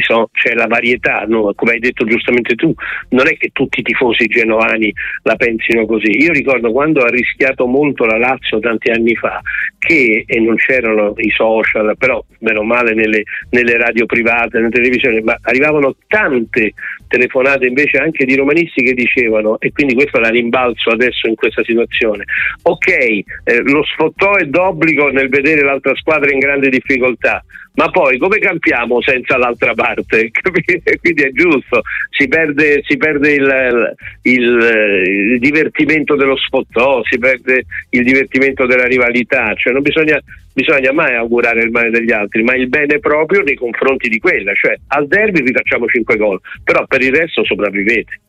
sono, 0.00 0.30
c'è 0.32 0.54
la 0.54 0.66
varietà, 0.66 1.24
no? 1.26 1.52
come 1.54 1.72
hai 1.72 1.80
detto 1.80 2.04
giustamente 2.04 2.54
tu, 2.54 2.72
non 3.10 3.26
è 3.26 3.36
che 3.36 3.50
tutti 3.52 3.80
i 3.80 3.82
tifosi 3.82 4.26
genovani 4.26 4.92
la 5.24 5.34
pensino 5.34 5.86
così. 5.86 6.22
Io 6.22 6.32
ricordo 6.32 6.70
quando 6.70 7.00
ha 7.02 7.08
rischiato 7.08 7.66
molto 7.66 8.04
la 8.04 8.18
Lazio 8.18 8.60
tanti 8.60 8.90
anni 8.90 9.16
fa, 9.16 9.40
che 9.78 10.24
e 10.26 10.40
non 10.40 10.56
c'erano 10.56 11.14
i 11.16 11.30
social, 11.30 11.96
però 11.98 12.22
meno 12.40 12.62
male 12.62 12.94
nelle, 12.94 13.22
nelle 13.50 13.76
radio 13.76 14.06
private, 14.06 14.58
nelle 14.58 14.70
televisioni, 14.70 15.20
ma 15.20 15.36
arrivavano 15.42 15.96
tante 16.06 16.74
telefonate 17.08 17.66
invece 17.66 17.98
anche 17.98 18.24
di 18.24 18.36
romanisti 18.36 18.82
che 18.82 18.94
dicevano, 18.94 19.58
e 19.58 19.72
quindi 19.72 19.94
questo 19.94 20.20
la 20.20 20.28
rimbalzo 20.28 20.90
adesso 20.90 21.26
in 21.26 21.34
questa 21.34 21.64
situazione, 21.64 22.24
ok, 22.62 22.88
eh, 22.88 23.24
lo 23.64 23.82
sfottò 23.84 24.34
è 24.36 24.44
d'obbligo 24.44 25.08
nel 25.10 25.28
vedere 25.28 25.62
l'altra 25.62 25.94
squadra 25.96 26.30
in 26.30 26.38
grande 26.38 26.68
difficoltà, 26.68 27.42
ma 27.74 27.88
poi 27.90 28.18
come 28.18 28.38
campiamo 28.38 29.00
senza 29.00 29.36
l'altra 29.36 29.74
parte? 29.74 30.30
Quindi 31.00 31.22
è 31.22 31.30
giusto, 31.32 31.82
si 32.10 32.26
perde, 32.28 32.82
si 32.84 32.96
perde 32.96 33.32
il, 33.32 33.94
il, 34.22 35.32
il, 35.32 35.38
divertimento 35.38 36.16
dello 36.16 36.36
sfottò, 36.36 37.02
si 37.04 37.18
perde 37.18 37.64
il 37.90 38.04
divertimento 38.04 38.66
della 38.66 38.86
rivalità, 38.86 39.54
cioè 39.54 39.72
non 39.72 39.82
bisogna, 39.82 40.20
bisogna 40.52 40.92
mai 40.92 41.14
augurare 41.14 41.62
il 41.62 41.70
male 41.70 41.90
degli 41.90 42.12
altri, 42.12 42.42
ma 42.42 42.54
il 42.54 42.68
bene 42.68 42.98
proprio 42.98 43.42
nei 43.42 43.56
confronti 43.56 44.08
di 44.08 44.18
quella, 44.18 44.52
cioè 44.54 44.76
al 44.88 45.06
derby 45.06 45.42
vi 45.42 45.52
facciamo 45.52 45.86
5 45.86 46.16
gol, 46.16 46.40
però 46.64 46.84
per 46.86 47.02
il 47.02 47.14
resto 47.14 47.44
sopravvivete. 47.44 48.20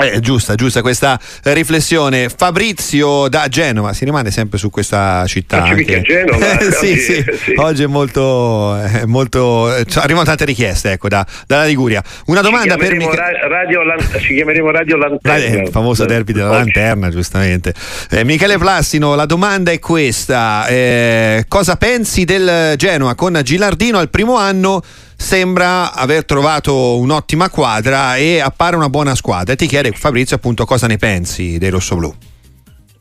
Eh, 0.00 0.20
giusta, 0.20 0.54
giusta 0.54 0.80
questa 0.80 1.18
riflessione. 1.44 2.28
Fabrizio 2.34 3.28
da 3.28 3.48
Genova, 3.48 3.92
si 3.92 4.04
rimane 4.04 4.30
sempre 4.30 4.58
su 4.58 4.70
questa 4.70 5.24
città. 5.26 5.64
Anche. 5.64 6.02
Genova, 6.02 6.58
sì, 6.80 6.96
sì, 6.96 7.24
sì, 7.42 7.54
oggi 7.56 7.82
è 7.82 7.86
molto, 7.86 8.76
è 8.76 9.04
molto 9.04 9.68
cioè, 9.86 10.02
arrivano 10.02 10.24
tante 10.24 10.44
richieste 10.44 10.92
ecco, 10.92 11.08
da, 11.08 11.26
dalla 11.46 11.64
Liguria. 11.64 12.02
Una 12.26 12.40
domanda 12.40 12.76
per 12.76 12.94
Michele. 12.94 13.48
Radio, 13.48 13.80
ci 14.20 14.34
chiameremo 14.34 14.70
Radio 14.70 14.96
Lanterna. 14.96 15.62
Il 15.62 15.68
famoso 15.70 16.04
derby 16.04 16.32
della 16.32 16.50
Lanterna, 16.50 17.10
giustamente. 17.10 17.74
Eh, 18.10 18.24
Michele 18.24 18.58
Plassino, 18.58 19.14
la 19.14 19.26
domanda 19.26 19.70
è 19.70 19.78
questa: 19.78 20.66
eh, 20.66 21.44
cosa 21.48 21.76
pensi 21.76 22.24
del 22.24 22.74
Genoa 22.76 23.14
con 23.14 23.38
Gilardino 23.42 23.98
al 23.98 24.08
primo 24.08 24.36
anno? 24.36 24.82
Sembra 25.20 25.92
aver 25.92 26.24
trovato 26.24 26.96
un'ottima 26.96 27.50
quadra 27.50 28.16
e 28.16 28.40
appare 28.40 28.74
una 28.74 28.88
buona 28.88 29.14
squadra. 29.14 29.52
E 29.52 29.56
ti 29.56 29.66
chiede 29.66 29.92
Fabrizio 29.92 30.36
appunto 30.36 30.64
cosa 30.64 30.86
ne 30.86 30.96
pensi 30.96 31.58
dei 31.58 31.68
rossoblù. 31.68 32.10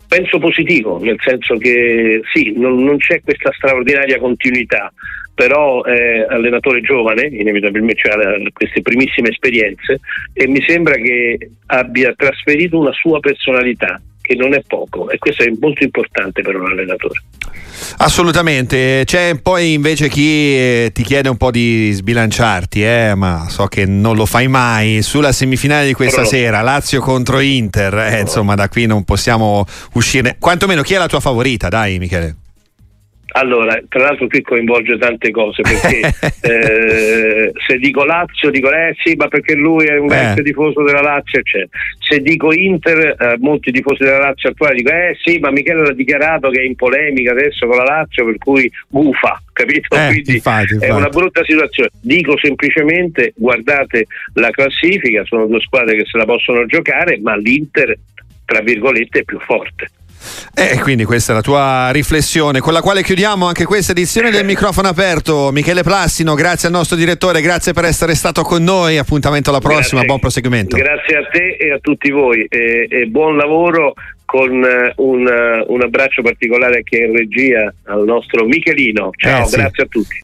Penso 0.08 0.38
positivo, 0.38 1.00
nel 1.02 1.18
senso 1.24 1.56
che 1.56 2.20
sì, 2.34 2.54
non, 2.58 2.84
non 2.84 2.98
c'è 2.98 3.22
questa 3.24 3.52
straordinaria 3.54 4.20
continuità, 4.20 4.92
però 5.34 5.84
è 5.84 6.26
allenatore 6.28 6.82
giovane, 6.82 7.28
inevitabilmente 7.28 8.10
ha 8.10 8.18
queste 8.52 8.82
primissime 8.82 9.30
esperienze 9.30 10.02
e 10.34 10.48
mi 10.48 10.62
sembra 10.68 10.96
che 10.96 11.52
abbia 11.68 12.14
trasferito 12.18 12.78
una 12.78 12.92
sua 12.92 13.20
personalità 13.20 14.02
che 14.30 14.36
non 14.36 14.54
è 14.54 14.62
poco 14.68 15.10
e 15.10 15.18
questo 15.18 15.44
è 15.44 15.52
molto 15.60 15.84
importante 15.84 16.44
per 16.44 16.56
un 16.56 16.68
allenatore. 16.68 17.24
Assolutamente, 17.98 19.02
c'è 19.06 19.40
poi 19.42 19.74
invece 19.74 20.08
chi 20.08 20.28
eh, 20.28 20.92
ti 20.94 21.02
chiede 21.02 21.30
un 21.30 21.38
po' 21.38 21.50
di 21.50 21.92
sbilanciarti, 21.92 22.84
eh, 22.84 23.14
ma 23.16 23.48
so 23.50 23.66
che 23.66 23.86
non 23.88 24.16
lo 24.16 24.28
fai 24.28 24.48
mai, 24.48 25.02
sulla 25.02 25.32
semifinale 25.32 25.88
di 25.88 25.94
questa 25.94 26.22
Però... 26.22 26.30
sera, 26.30 26.62
Lazio 26.62 27.02
contro 27.02 27.40
Inter, 27.40 27.98
eh, 27.98 28.20
insomma 28.20 28.54
da 28.54 28.70
qui 28.70 28.86
non 28.86 29.04
possiamo 29.04 29.66
uscire, 29.94 30.36
quantomeno 30.40 30.84
chi 30.84 30.94
è 30.94 30.98
la 30.98 31.08
tua 31.08 31.20
favorita, 31.20 31.70
dai 31.70 31.98
Michele? 31.98 32.36
Allora, 33.32 33.80
tra 33.88 34.02
l'altro 34.02 34.28
qui 34.28 34.42
coinvolge 34.42 34.98
tante 34.98 35.30
cose 35.32 35.62
perché 35.62 36.00
eh, 36.42 37.52
se 37.68 37.78
dico 37.78 38.04
Lazio 38.04 38.50
dico 38.50 38.72
eh 38.72 38.96
sì 39.04 39.16
ma 39.16 39.28
perché 39.28 39.54
lui 39.54 39.86
è 39.86 39.98
un 39.98 40.08
vecchio 40.08 40.44
tifoso 40.44 40.84
della 40.84 41.02
Lazio 41.02 41.40
eccetera. 41.40 41.70
se 42.00 42.20
dico 42.22 42.52
Inter 42.52 43.16
eh, 43.20 43.38
molti 43.40 43.72
tifosi 43.72 44.04
della 44.04 44.18
Lazio 44.20 44.50
attuali 44.50 44.78
dicono 44.78 44.96
eh 44.98 45.18
sì 45.24 45.38
ma 45.38 45.52
Michele 45.52 45.84
l'ha 45.84 45.94
dichiarato 45.94 46.50
che 46.50 46.62
è 46.62 46.64
in 46.64 46.76
polemica 46.76 47.32
adesso 47.32 47.68
con 47.68 47.78
la 47.78 47.84
Lazio 47.84 48.26
per 48.26 48.38
cui 48.38 48.72
gufa 48.88 49.42
capito? 49.54 49.96
Eh, 49.96 50.08
Quindi 50.08 50.34
infatti, 50.34 50.74
infatti. 50.74 50.92
è 50.92 50.96
una 50.96 51.10
brutta 51.10 51.44
situazione 51.44 51.90
dico 52.02 52.38
semplicemente 52.38 53.34
guardate 53.36 54.08
la 54.34 54.50
classifica 54.50 55.24
sono 55.26 55.46
due 55.46 55.60
squadre 55.60 55.98
che 55.98 56.06
se 56.06 56.18
la 56.18 56.26
possono 56.26 56.66
giocare 56.66 57.20
ma 57.22 57.36
l'Inter 57.36 57.96
tra 58.46 58.62
virgolette 58.62 59.20
è 59.20 59.24
più 59.24 59.40
forte 59.40 59.90
e 60.54 60.72
eh, 60.74 60.80
quindi 60.80 61.06
questa 61.06 61.32
è 61.32 61.36
la 61.36 61.42
tua 61.42 61.90
riflessione 61.92 62.60
con 62.60 62.74
la 62.74 62.82
quale 62.82 63.04
chiudiamo 63.04 63.48
anche 63.48 63.66
questa 63.66 63.92
edizione 63.92 64.30
del 64.32 64.46
microfono 64.46 64.88
aperto. 64.88 65.52
Michele 65.52 65.84
Plassino, 65.84 66.34
grazie 66.36 66.68
al 66.68 66.74
nostro 66.74 66.96
direttore, 66.96 67.42
grazie 67.42 67.74
per 67.74 67.86
essere 67.86 68.16
stato 68.16 68.42
con 68.42 68.64
noi. 68.64 68.98
Appuntamento 68.98 69.50
alla 69.50 69.60
prossima, 69.60 70.02
grazie. 70.02 70.08
buon 70.08 70.20
proseguimento. 70.20 70.76
Grazie 70.76 71.18
a 71.18 71.28
te 71.32 71.58
e 71.60 71.72
a 71.72 71.80
tutti 71.80 72.10
voi 72.12 72.46
e, 72.50 72.88
e 72.90 73.06
buon 73.06 73.38
lavoro 73.38 73.94
con 74.30 74.64
eh, 74.64 74.94
un, 74.98 75.26
uh, 75.26 75.74
un, 75.74 75.82
abbraccio 75.82 76.22
particolare 76.22 76.84
che 76.84 76.98
in 76.98 77.16
regia 77.16 77.74
al 77.86 78.04
nostro 78.04 78.46
Michelino. 78.46 79.10
Ciao, 79.16 79.42
eh, 79.42 79.46
sì. 79.48 79.56
grazie 79.56 79.84
a 79.84 79.88
tutti. 79.88 80.16